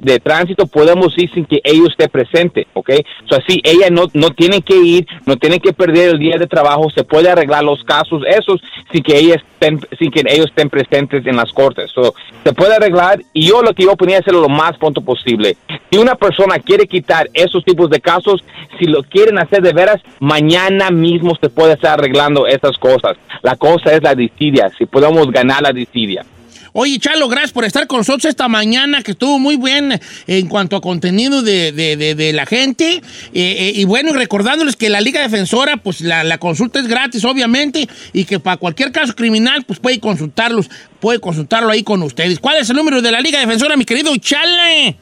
[0.00, 2.90] de, tránsito, podemos ir sin que ellos esté presente, ¿ok?
[3.28, 6.48] So así, ella no, no tiene que ir, no tiene que perder el día de
[6.48, 8.60] trabajo, se puede arreglar los casos esos
[8.92, 11.90] sin que, ella estén, sin que ellos estén presentes en las cortes.
[11.94, 15.56] So, se puede arreglar, y yo lo que yo ponía hacerlo lo más pronto posible.
[15.90, 18.42] Si una persona quiere quitar esos tipos de casos,
[18.78, 23.16] si lo quieren hacer de veras, mañana mismo se puede estar arreglando esas cosas.
[23.42, 26.24] La cosa es la disidia, si podemos ganar la disidia.
[26.72, 30.76] Oye, Chalo, gracias por estar con nosotros esta mañana, que estuvo muy bien en cuanto
[30.76, 32.96] a contenido de, de- de- de la gente.
[32.96, 33.00] Eh,
[33.32, 37.88] eh, y bueno, recordándoles que la Liga Defensora, pues la, la consulta es gratis, obviamente,
[38.12, 40.68] y que para cualquier caso criminal, pues puede consultarlos,
[41.00, 42.38] puede consultarlo ahí con ustedes.
[42.38, 44.96] ¿Cuál es el número de la Liga Defensora, mi querido Chale?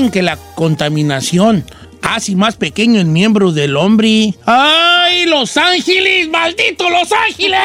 [0.00, 1.62] Dicen que la contaminación
[2.00, 4.34] hace más pequeño el miembro del hombre.
[4.46, 6.26] ¡Ay, Los Ángeles!
[6.28, 7.60] ¡Maldito Los Ángeles!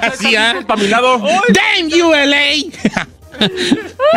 [0.00, 0.64] Así, ¿ah?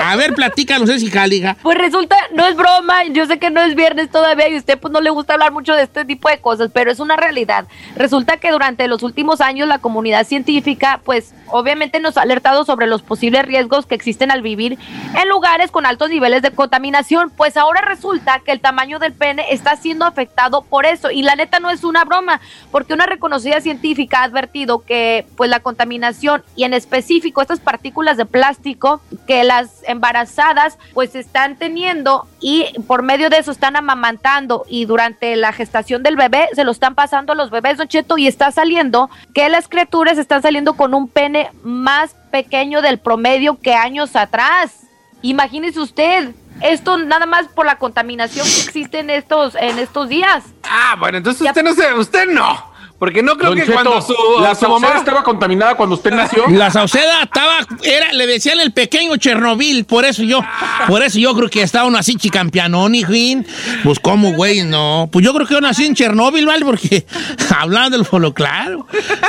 [0.04, 1.58] A ver, platícanos, es hija, hija.
[1.62, 4.91] Pues resulta, no es broma, yo sé que no es viernes todavía y usted pues
[4.91, 7.65] no le gusta hablar mucho de este tipo de cosas, pero es una realidad.
[7.95, 12.88] Resulta que durante los últimos años la comunidad científica pues obviamente nos ha alertado sobre
[12.88, 14.78] los posibles riesgos que existen al vivir
[15.21, 19.45] en lugares con altos niveles de contaminación, pues ahora resulta que el tamaño del pene
[19.52, 23.62] está siendo afectado por eso y la neta no es una broma, porque una reconocida
[23.62, 29.44] científica ha advertido que pues la contaminación y en específico estas partículas de plástico que
[29.44, 35.54] las embarazadas pues están teniendo y por medio de eso están amamantando y durante la
[35.54, 39.10] gestación del bebé se lo están pasando a los bebés, Don Cheto, y está saliendo
[39.34, 44.88] que las criaturas están saliendo con un pene más pequeño del promedio que años atrás.
[45.22, 50.44] Imagínese usted, esto nada más por la contaminación que existe en estos, en estos días.
[50.64, 52.70] Ah, bueno, entonces usted no se, usted no.
[53.02, 56.12] Porque no creo Don que Cheto, cuando su, la su mamá estaba contaminada cuando usted
[56.12, 56.48] nació.
[56.50, 60.40] La Sauceda estaba, era, le decían el pequeño Chernobyl, por eso yo,
[60.88, 63.48] por eso yo creo que estaba uno así chicampianón, hijín.
[63.84, 65.10] Pues cómo, güey, no.
[65.12, 66.64] Pues yo creo que yo nací en Chernobyl, ¿vale?
[66.64, 67.08] Porque
[67.60, 68.86] hablando del folo, claro,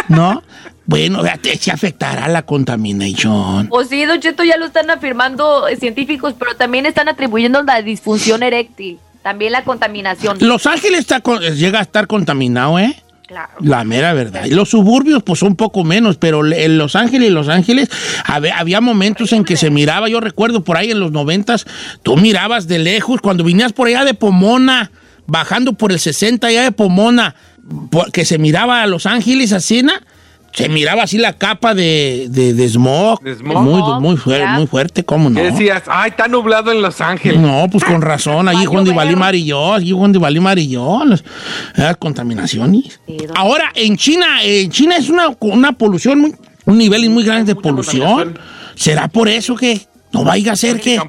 [0.09, 0.43] ¿no?
[0.85, 1.23] Bueno,
[1.59, 3.69] se afectará la contaminación.
[3.71, 8.43] O sí, Don Cheto, ya lo están afirmando científicos, pero también están atribuyendo la disfunción
[8.43, 10.37] eréctil, también la contaminación.
[10.41, 13.03] Los Ángeles está con- llega a estar contaminado, ¿eh?
[13.33, 13.53] Claro.
[13.61, 14.45] La mera verdad.
[14.45, 17.89] Y los suburbios, pues un poco menos, pero en Los Ángeles, Los Ángeles,
[18.27, 21.65] había momentos en que se miraba, yo recuerdo por ahí en los noventas,
[22.03, 24.91] tú mirabas de lejos, cuando vinías por allá de Pomona,
[25.27, 27.35] bajando por el 60 allá de Pomona,
[28.13, 30.03] que se miraba a Los Ángeles así, ¿na?
[30.53, 33.23] Se miraba así la capa de, de, de smog.
[33.23, 33.63] De smog.
[33.63, 35.37] Muy, muy, fuerte, muy fuerte, ¿cómo no?
[35.37, 35.85] ¿Qué decías?
[35.87, 37.41] Ay, está nublado en Los Ángeles.
[37.41, 41.25] No, pues con razón, allí Juan de Valí Marillón, allí Juan de Valí Marillón, las,
[41.75, 43.01] las contaminaciones.
[43.35, 46.35] Ahora, en China, en China es una, una polución, muy,
[46.67, 48.39] un nivel muy grande de polución.
[48.75, 49.81] ¿Será por eso que
[50.13, 51.01] no vaya a ser que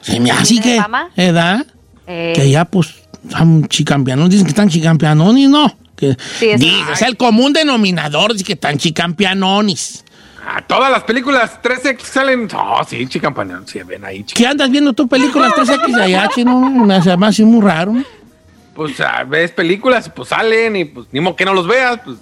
[0.00, 0.80] se me hace que?
[1.16, 1.66] ¿edad?
[2.06, 2.94] Eh, Que ya, pues,
[3.28, 5.70] están chicampianos, dicen que están chicampianones, ¿no?
[5.98, 6.50] Que, Sí,
[6.92, 10.04] es- el común denominador, dice que están chicampianones.
[10.46, 12.48] Ah, todas las películas 3X salen.
[12.56, 13.66] Oh, sí, chicampañón.
[13.66, 14.38] Sí, ven ahí, chica.
[14.38, 16.58] ¿Qué andas viendo tú películas 3X allá, chino?
[16.70, 17.94] Me hace me hace muy raro.
[18.74, 21.98] Pues ah, ves películas y pues salen y pues ni modo que no los veas.
[22.04, 22.16] Pues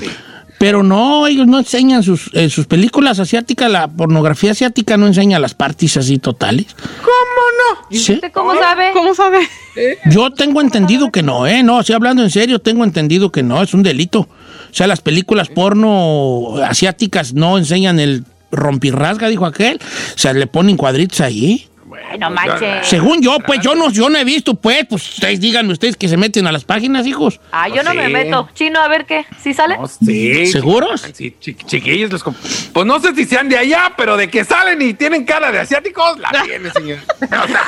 [0.00, 0.10] sí.
[0.60, 5.38] Pero no, ellos no enseñan sus, en sus películas asiáticas, la pornografía asiática no enseña
[5.38, 6.66] las partes así totales.
[6.76, 7.96] ¿Cómo no?
[7.98, 8.12] Sí.
[8.12, 8.90] ¿Usted cómo sabe?
[8.92, 9.38] ¿Cómo sabe?
[10.10, 11.62] Yo tengo entendido que no, ¿eh?
[11.62, 14.20] No, estoy hablando en serio, tengo entendido que no, es un delito.
[14.20, 14.28] O
[14.74, 19.80] sea, las películas porno asiáticas no enseñan el rompirrasga, dijo aquel.
[20.14, 21.69] O sea, le ponen cuadritos ahí.
[22.10, 22.88] Ay, no manches.
[22.88, 26.08] Según yo, pues yo no, yo no he visto, pues, pues ustedes díganme ustedes que
[26.08, 27.40] se meten a las páginas, hijos.
[27.52, 28.48] Ah, yo no me meto.
[28.54, 29.26] Chino, a ver qué.
[29.40, 29.76] ¿Sí sale?
[30.04, 30.46] Sí.
[30.46, 31.06] ¿Seguros?
[31.14, 32.10] Sí, chi- chiquillos.
[32.10, 32.24] los
[32.72, 35.60] pues no sé si sean de allá, pero de que salen y tienen cara de
[35.60, 36.98] asiáticos, la tiene, señor.
[37.22, 37.64] o sea,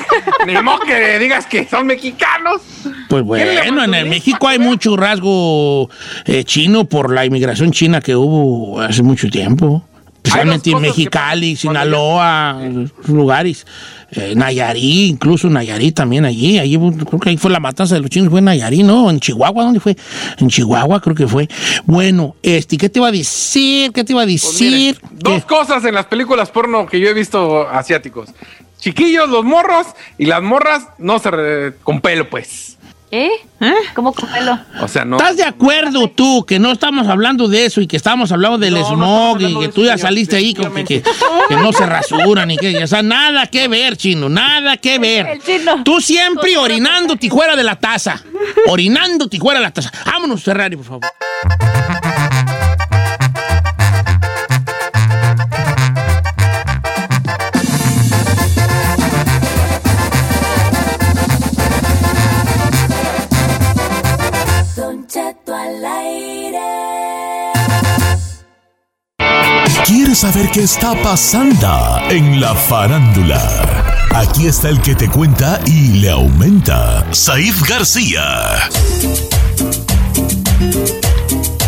[0.47, 2.63] ni modo que digas que son mexicanos.
[3.09, 5.89] Pues bueno, en el México hay mucho rasgo
[6.25, 9.85] eh, chino por la inmigración china que hubo hace mucho tiempo.
[10.25, 12.61] Especialmente en cosas que Mexicali, Sinaloa,
[13.07, 13.67] lugares.
[14.15, 16.59] Eh, Nayarí, incluso Nayarí también allí.
[16.59, 16.77] allí.
[16.79, 19.11] Creo que ahí fue la matanza de los chinos, fue en Nayarí, ¿no?
[19.11, 19.97] En Chihuahua, ¿dónde fue?
[20.39, 21.49] En Chihuahua creo que fue.
[21.87, 23.91] Bueno, este, ¿qué te iba a decir?
[23.93, 24.99] ¿Qué te iba a decir?
[25.13, 28.29] Dos cosas en las películas porno que yo he visto asiáticos.
[28.79, 29.87] Chiquillos, los morros,
[30.19, 32.77] y las morras no se re- con pelo, pues.
[33.15, 33.29] ¿Eh?
[33.95, 34.59] ¿Cómo con pelo?
[34.81, 35.19] O sea, no.
[35.19, 38.75] ¿Estás de acuerdo tú que no estamos hablando de eso y que estamos hablando del
[38.83, 41.03] smog y que tú ya saliste ahí con que, que-
[41.49, 45.39] que no se rasuran y que, o sea, nada que ver, chino, nada que ver.
[45.85, 48.19] Tú siempre orinándote fuera de la taza,
[48.67, 49.93] orinándote fuera de la taza.
[50.07, 51.82] Vámonos, Ferrari, por favor.
[70.15, 73.41] Saber qué está pasando en la farándula.
[74.15, 78.69] Aquí está el que te cuenta y le aumenta, Saif García.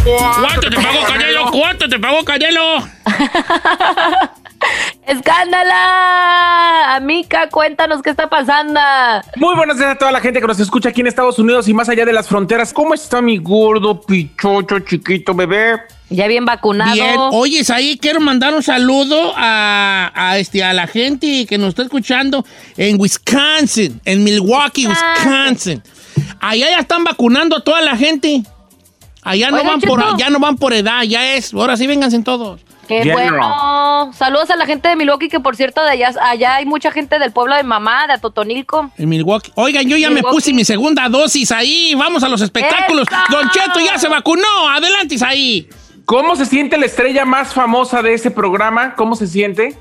[0.05, 1.51] ¿Cuánto te pagó Canelo?
[1.51, 2.87] ¿Cuánto te pagó Canelo?
[5.07, 6.95] ¡Escándala!
[6.97, 8.81] Amica, cuéntanos qué está pasando.
[9.37, 11.75] Muy buenos días a toda la gente que nos escucha aquí en Estados Unidos y
[11.75, 12.73] más allá de las fronteras.
[12.73, 15.83] ¿Cómo está mi gordo, pichocho, chiquito bebé?
[16.09, 16.95] Ya bien vacunado.
[16.95, 21.71] Bien, oyes ahí, quiero mandar un saludo a, a, este, a la gente que nos
[21.71, 22.47] está escuchando
[22.79, 25.83] en Wisconsin, en Milwaukee, Wisconsin.
[26.41, 28.43] Allá ya están vacunando a toda la gente.
[29.23, 31.53] Allá no, van por, ya no van por edad, ya es.
[31.53, 32.61] Ahora sí vénganse todos.
[32.87, 34.13] Qué bueno.
[34.13, 37.19] Saludos a la gente de Milwaukee, que por cierto, de allá, allá hay mucha gente
[37.19, 38.91] del pueblo de mamá, de Atotonilco.
[38.99, 39.53] En Milwaukee.
[39.55, 41.95] Oigan, yo ya me puse mi segunda dosis ahí.
[41.95, 43.07] Vamos a los espectáculos.
[43.09, 43.37] ¡Eso!
[43.37, 44.69] Don Cheto ya se vacunó.
[44.71, 45.69] Adelante ahí.
[46.05, 48.95] ¿Cómo se siente la estrella más famosa de ese programa?
[48.95, 49.79] ¿Cómo se siente?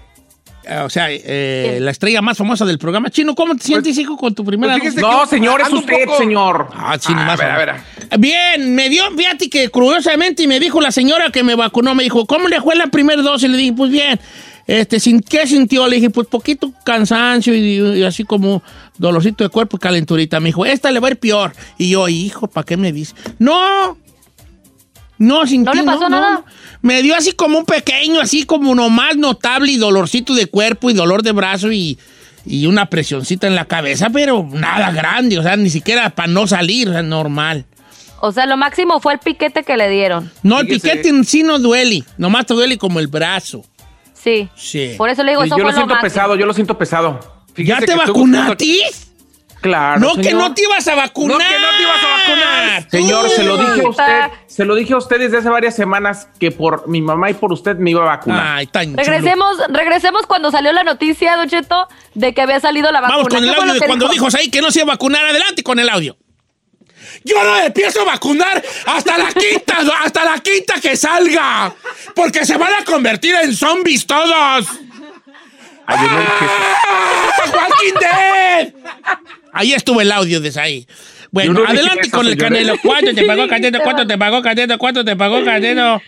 [0.85, 3.09] O sea, eh, la estrella más famosa del programa.
[3.09, 5.01] Chino, ¿cómo te sientes, hijo, con tu primera pues dosis?
[5.01, 6.67] fíjese No, señor, es usted, poco- señor.
[6.73, 8.19] Ah, Chino, Ah, más a ver, a ver.
[8.19, 12.25] Bien, me dio, fíjate que curiosamente me dijo la señora que me vacunó, me dijo,
[12.25, 13.49] ¿cómo le fue la primera dosis?
[13.49, 14.19] Le dije, pues bien.
[14.65, 15.85] Este, sin- ¿Qué sintió?
[15.87, 18.63] Le dije, pues poquito cansancio y, y así como
[18.97, 20.39] dolorcito de cuerpo y calenturita.
[20.39, 21.51] Me dijo, esta le va a ir peor.
[21.77, 23.13] Y yo, hijo, ¿para qué me dice?
[23.39, 23.97] No,
[25.17, 26.43] no, sin ¿No le pasó nada?
[26.83, 30.93] Me dio así como un pequeño, así como nomás notable y dolorcito de cuerpo y
[30.93, 31.97] dolor de brazo y,
[32.45, 36.45] y una presioncita en la cabeza, pero nada grande, o sea, ni siquiera para no
[36.45, 37.65] salir, o sea, normal.
[38.19, 40.29] O sea, lo máximo fue el piquete que le dieron.
[40.43, 43.63] No, el piquete en sí no duele, nomás te duele como el brazo.
[44.13, 44.49] Sí.
[44.55, 44.95] Sí.
[44.97, 46.13] Por eso le digo, eso yo fue lo siento máximo.
[46.13, 47.19] pesado, yo lo siento pesado.
[47.55, 48.65] ¿Ya te vacunaste?
[49.63, 49.97] Claro.
[50.01, 51.37] no, que no te ibas a vacunar.
[51.37, 52.89] No, que no te ibas a vacunar.
[52.91, 56.27] Señor, se lo dije a usted, se lo dije a usted desde hace varias semanas
[56.37, 58.57] que por mi mamá y por usted me iba a vacunar.
[58.57, 62.99] Ay, tan Regresemos, regresemos cuando salió la noticia, Don Cheto, de que había salido la
[62.99, 63.17] vacuna.
[63.17, 64.25] Vamos con el ¿Qué fue audio de cuando dijo?
[64.25, 65.25] dijo ahí que no se iba a vacunar.
[65.25, 66.17] Adelante con el audio.
[67.23, 71.73] Yo no empiezo a vacunar hasta la quinta, hasta la quinta que salga.
[72.13, 74.67] Porque se van a convertir en zombies todos.
[75.87, 76.65] ¡Ah,
[77.53, 78.73] Walking Dead!
[79.53, 80.87] Ahí estuvo el audio de ahí.
[81.31, 82.51] Bueno, no adelante con el señores.
[82.51, 82.73] canelo.
[82.83, 83.79] ¿Cuánto te pagó Canelo?
[83.81, 84.77] ¿Cuánto te pagó Canelo?
[84.77, 86.01] ¿Cuánto te pagó Canelo?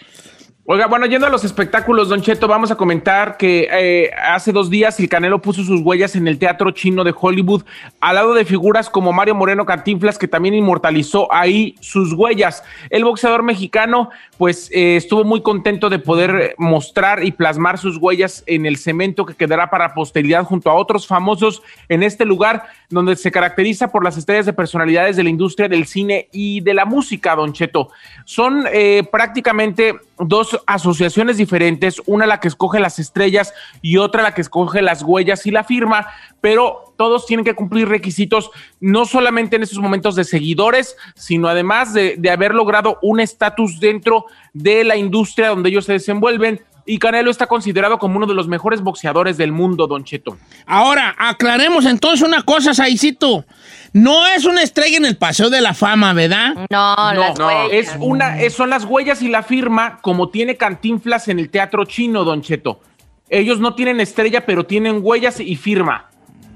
[0.67, 4.71] Oiga, bueno, yendo a los espectáculos, Don Cheto, vamos a comentar que eh, hace dos
[4.71, 7.61] días el Canelo puso sus huellas en el Teatro Chino de Hollywood,
[7.99, 12.63] al lado de figuras como Mario Moreno Cantinflas, que también inmortalizó ahí sus huellas.
[12.89, 18.43] El boxeador mexicano, pues, eh, estuvo muy contento de poder mostrar y plasmar sus huellas
[18.47, 23.15] en el cemento que quedará para posteridad junto a otros famosos en este lugar, donde
[23.15, 26.85] se caracteriza por las estrellas de personalidades de la industria del cine y de la
[26.85, 27.89] música, Don Cheto.
[28.25, 34.33] Son eh, prácticamente dos asociaciones diferentes, una la que escoge las estrellas y otra la
[34.33, 36.07] que escoge las huellas y la firma,
[36.41, 41.93] pero todos tienen que cumplir requisitos, no solamente en estos momentos de seguidores, sino además
[41.93, 46.61] de, de haber logrado un estatus dentro de la industria donde ellos se desenvuelven.
[46.87, 50.37] Y Canelo está considerado como uno de los mejores boxeadores del mundo, Don Cheto.
[50.67, 53.43] Ahora, aclaremos entonces una cosa, Saicito.
[53.91, 56.53] No es una estrella en el Paseo de la Fama, ¿verdad?
[56.69, 57.69] No, las huellas.
[57.71, 61.85] es una, es- son las huellas y la firma como tiene Cantinflas en el teatro
[61.85, 62.81] chino, Don Cheto.
[63.29, 66.09] Ellos no tienen estrella, pero tienen huellas y firma.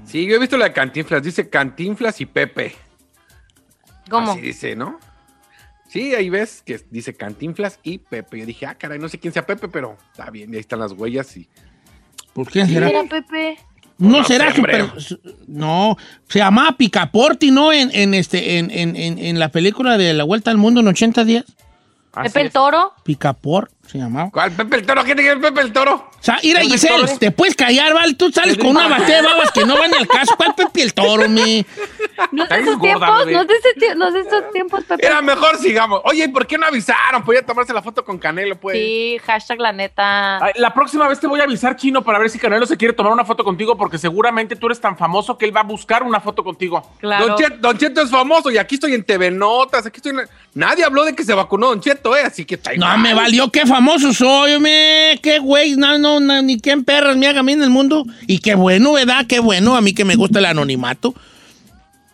[0.04, 1.22] Sí, yo he visto la de Cantinflas.
[1.24, 2.76] Dice Cantinflas y Pepe.
[4.08, 4.32] ¿Cómo?
[4.32, 4.98] Así dice, ¿no?
[5.90, 8.38] Sí, ahí ves que dice Cantinflas y Pepe.
[8.38, 10.92] Yo dije, ah, caray, no sé quién sea Pepe, pero está bien, ahí están las
[10.92, 11.48] huellas y.
[12.32, 12.86] ¿Por quién será?
[12.86, 13.58] Mira, Pepe.
[13.98, 15.96] No No será super- su- No,
[16.28, 17.72] se llamaba Picaporti, ¿no?
[17.72, 20.88] En, en este, en, en, en, en la película de La Vuelta al Mundo en
[20.88, 21.44] 80 días.
[22.12, 22.92] Pepe el Toro.
[23.04, 24.30] Picaport se llamaba.
[24.30, 24.52] ¿Cuál?
[24.52, 25.94] Pepe el Toro, ¿quién tiene Pepe el Toro?
[25.94, 27.18] O sea, ir a Giselle, Toro.
[27.18, 28.14] te puedes callar, ¿vale?
[28.14, 30.34] Tú sales con una batea de babas que no van al caso.
[30.36, 31.64] ¿Cuál Pepe el Toro, mi?
[32.30, 35.04] No es de esos tiempos, no es de, ese no es de esos tiempos, Pepe.
[35.06, 36.02] Era mejor sigamos.
[36.04, 37.24] Oye, ¿y por qué no avisaron?
[37.24, 38.76] Podía tomarse la foto con Canelo, pues.
[38.76, 40.44] Sí, hashtag la neta.
[40.44, 42.94] Ay, La próxima vez te voy a avisar, Chino, para ver si Canelo se quiere
[42.94, 46.02] tomar una foto contigo, porque seguramente tú eres tan famoso que él va a buscar
[46.02, 46.86] una foto contigo.
[47.00, 47.28] Claro.
[47.28, 50.28] Don, Cheto, Don Cheto es famoso y aquí estoy en TV Notas, aquí estoy en...
[50.52, 52.22] Nadie habló de que se vacunó Don Cheto, ¿eh?
[52.22, 53.79] Así que está No, me valió, qué famoso
[54.12, 55.18] soy, me.
[55.22, 58.04] Qué güey, no, no, ni quién perras me haga a mí en el mundo.
[58.26, 59.26] Y qué bueno, ¿verdad?
[59.26, 61.14] Qué bueno, a mí que me gusta el anonimato.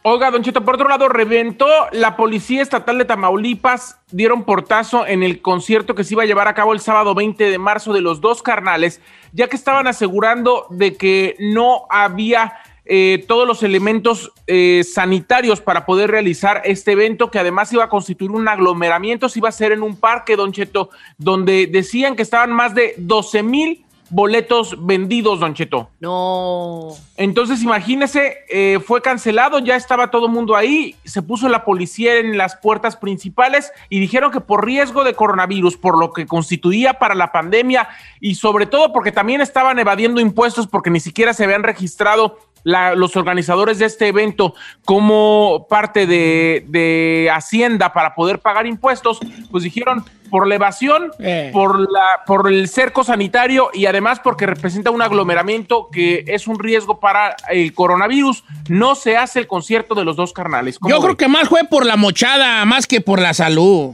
[0.08, 5.24] Oiga, Don Cheto, por otro lado, reventó la Policía Estatal de Tamaulipas, dieron portazo en
[5.24, 8.02] el concierto que se iba a llevar a cabo el sábado 20 de marzo de
[8.02, 9.00] los dos carnales,
[9.32, 12.52] ya que estaban asegurando de que no había
[12.88, 17.88] eh, todos los elementos eh, sanitarios para poder realizar este evento, que además iba a
[17.88, 22.22] constituir un aglomeramiento, se iba a hacer en un parque, Don Cheto, donde decían que
[22.22, 25.90] estaban más de 12 mil boletos vendidos, Don Cheto.
[26.00, 26.90] No.
[27.16, 32.16] Entonces, imagínese, eh, fue cancelado, ya estaba todo el mundo ahí, se puso la policía
[32.16, 36.94] en las puertas principales y dijeron que por riesgo de coronavirus, por lo que constituía
[36.94, 37.88] para la pandemia
[38.20, 42.96] y sobre todo porque también estaban evadiendo impuestos porque ni siquiera se habían registrado la-
[42.96, 44.54] los organizadores de este evento
[44.84, 49.20] como parte de, de Hacienda para poder pagar impuestos,
[49.52, 51.50] pues dijeron por la evasión, Eh.
[51.52, 56.58] por, la, por el cerco sanitario y además porque representa un aglomeramiento que es un
[56.58, 60.80] riesgo para el coronavirus, no se hace el concierto de los dos carnales.
[60.80, 63.92] ¿Cómo Yo creo que más fue por la mochada, más que por la salud.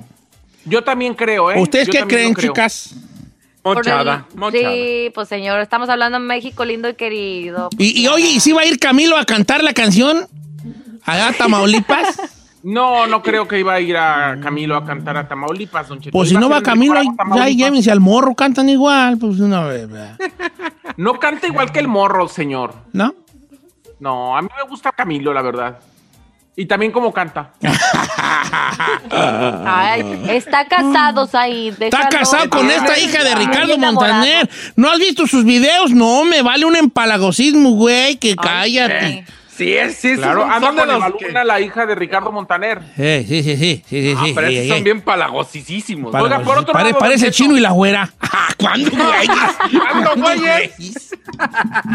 [0.65, 1.61] Yo también creo, ¿eh?
[1.61, 2.53] ¿Ustedes Yo qué creen, creo.
[2.53, 2.95] chicas?
[3.63, 7.69] Por el- Sí, pues señor, estamos hablando en México lindo y querido.
[7.79, 10.27] Y, y oye, ¿y si va a ir Camilo a cantar la canción?
[11.05, 12.21] Allá a Tamaulipas.
[12.65, 16.13] No, no creo que iba a ir a Camilo a cantar a Tamaulipas, don Cheto.
[16.17, 19.19] Pues si no va Camilo, ahí, ahí llévense al morro, cantan igual.
[19.19, 19.89] Pues una vez.
[20.97, 22.75] No canta igual que el morro, señor.
[22.93, 23.17] ¿No?
[23.99, 25.81] No, a mí me gusta Camilo, la verdad.
[26.55, 27.55] Y también como canta.
[29.93, 31.75] Ay, está casados ahí.
[31.79, 34.49] Está casado con esta hija de Ricardo Montaner.
[34.77, 35.91] ¿No has visto sus videos?
[35.93, 39.25] No, me vale un empalagosismo, güey, que cállate.
[39.55, 42.81] Sí, es, sí, Claro, son, anda son de con los la hija de Ricardo Montaner.
[42.97, 44.33] Eh, sí, sí, sí, sí, sí, Ah, sí.
[44.35, 44.73] pero sí, esos sí.
[44.73, 46.11] son bien palagosísimos.
[46.11, 48.11] Para- Oiga, por otro pare- lado, parece chino y la güera.
[48.59, 49.29] ¿Cuándo, güey?
[49.83, 51.11] ¿Cuándo, güeyes?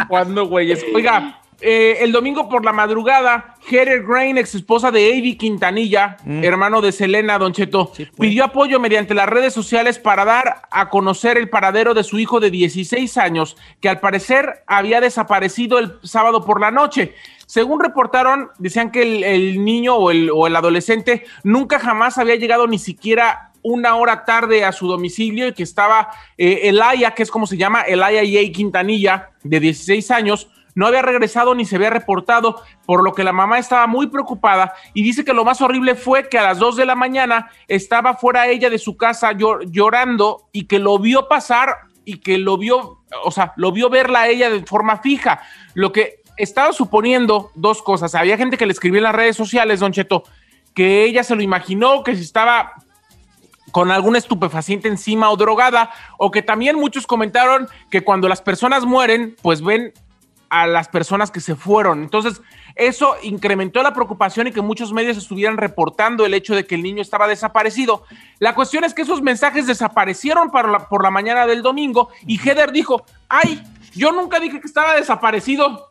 [0.08, 0.86] ¿Cuándo, güeyes?
[0.93, 6.43] Oiga, eh, el domingo por la madrugada, Heather Grain, ex esposa de Avi Quintanilla, Mm.
[6.43, 8.10] hermano de Selena, Don Cheto, pues.
[8.20, 12.39] pidió apoyo mediante las redes sociales para dar a conocer el paradero de su hijo
[12.39, 17.16] de 16 años, que al parecer había desaparecido el sábado por la noche.
[17.47, 22.36] Según reportaron, decían que el, el niño o el, o el adolescente nunca jamás había
[22.36, 27.24] llegado ni siquiera una hora tarde a su domicilio y que estaba eh, Elaya, que
[27.24, 28.51] es como se llama, Elaya J.
[28.53, 33.34] Quintanilla, de 16 años, no había regresado ni se había reportado, por lo que la
[33.34, 36.75] mamá estaba muy preocupada y dice que lo más horrible fue que a las 2
[36.75, 41.28] de la mañana estaba fuera ella de su casa llor- llorando y que lo vio
[41.28, 45.41] pasar y que lo vio, o sea, lo vio verla a ella de forma fija,
[45.73, 48.13] lo que estaba suponiendo dos cosas.
[48.13, 50.25] Había gente que le escribió en las redes sociales, Don Cheto,
[50.75, 52.73] que ella se lo imaginó, que si estaba
[53.71, 58.86] con algún estupefaciente encima o drogada, o que también muchos comentaron que cuando las personas
[58.86, 59.91] mueren, pues ven
[60.50, 62.04] a las personas que se fueron.
[62.04, 62.41] Entonces,
[62.76, 66.84] eso incrementó la preocupación y que muchos medios estuvieran reportando el hecho de que el
[66.84, 68.04] niño estaba desaparecido.
[68.39, 72.38] La cuestión es que esos mensajes desaparecieron para la- por la mañana del domingo y
[72.38, 73.62] Heather dijo, ay,
[73.95, 75.89] yo nunca dije que estaba desaparecido.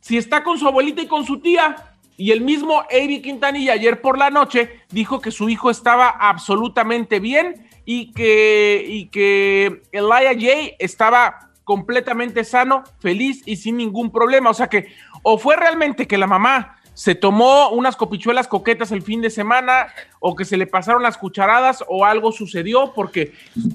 [0.00, 1.76] Si está con su abuelita y con su tía.
[2.16, 7.20] Y el mismo Avi Quintanilla ayer por la noche dijo que su hijo estaba absolutamente
[7.20, 14.50] bien y que, y que Elijah J estaba completamente sano, feliz y sin ningún problema.
[14.50, 14.86] O sea que
[15.22, 19.86] o fue realmente que la mamá se tomó unas copichuelas coquetas el fin de semana
[20.20, 23.32] o que se le pasaron las cucharadas o algo sucedió porque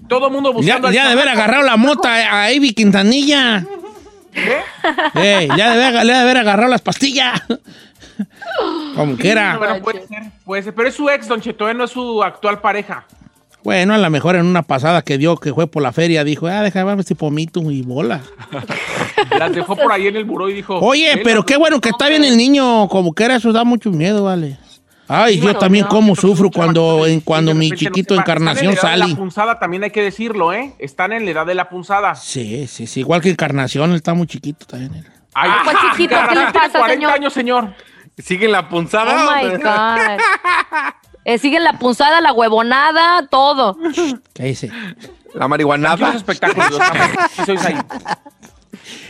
[0.08, 0.88] todo el mundo Ya, buscando...
[0.90, 3.66] al ya de haber agarrado la mota a Avi Quintanilla.
[4.36, 4.62] ¿Eh?
[5.16, 7.42] Ey, ya de haber, de haber agarrado las pastillas.
[8.96, 9.58] Como Sí, quiera.
[9.58, 11.74] Bueno, puede ser, puede ser, pero es su ex, Don Cheto, ¿eh?
[11.74, 13.06] no es su actual pareja.
[13.68, 16.48] Bueno, a lo mejor en una pasada que dio, que fue por la feria, dijo,
[16.48, 18.22] ah, déjame este pomito y bola.
[19.38, 20.80] Las dejó por ahí en el buró y dijo.
[20.80, 23.66] Oye, "Él pero qué bueno que está bien el niño, como que era, eso da
[23.66, 24.58] mucho miedo, vale.
[25.10, 28.14] Ay, Sí, yo bueno, también no, cómo pero sufro cuando, en, cuando mi no chiquito
[28.16, 28.22] sepa.
[28.22, 29.12] Encarnación Están en la edad de sale.
[29.12, 30.74] la punzada, también hay que decirlo, ¿eh?
[30.80, 32.16] Están en la edad de la punzada.
[32.16, 34.96] Sí, sí, sí, igual que Encarnación, él está muy chiquito también.
[34.96, 35.06] él.
[35.34, 37.12] Ay, pues, chiquito, ¿qué le pasa, 40 señor?
[37.12, 37.74] años, señor.
[38.18, 39.26] ¿Sigue en la punzada?
[39.28, 40.24] Oh my God.
[41.28, 43.78] Eh, sigue la punzada, la huevonada, todo.
[44.34, 44.72] ¿Qué dice?
[45.34, 46.14] La marihuanada.
[46.14, 46.80] Espectáculos,
[47.46, 47.76] sois ahí.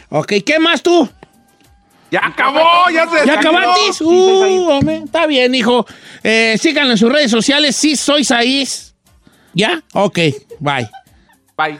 [0.10, 1.08] Ok, ¿qué más tú?
[2.10, 2.90] ¡Ya acabó!
[2.92, 3.60] ¡Ya se ¿Ya acabó!
[3.60, 4.04] acabaste?
[4.04, 5.86] Uh, hombre, está bien, hijo.
[6.24, 8.96] Eh, síganlo en sus redes sociales, sí soy Saiz.
[9.54, 9.84] ¿Ya?
[9.94, 10.18] Ok,
[10.60, 10.90] bye.
[11.56, 11.80] Bye.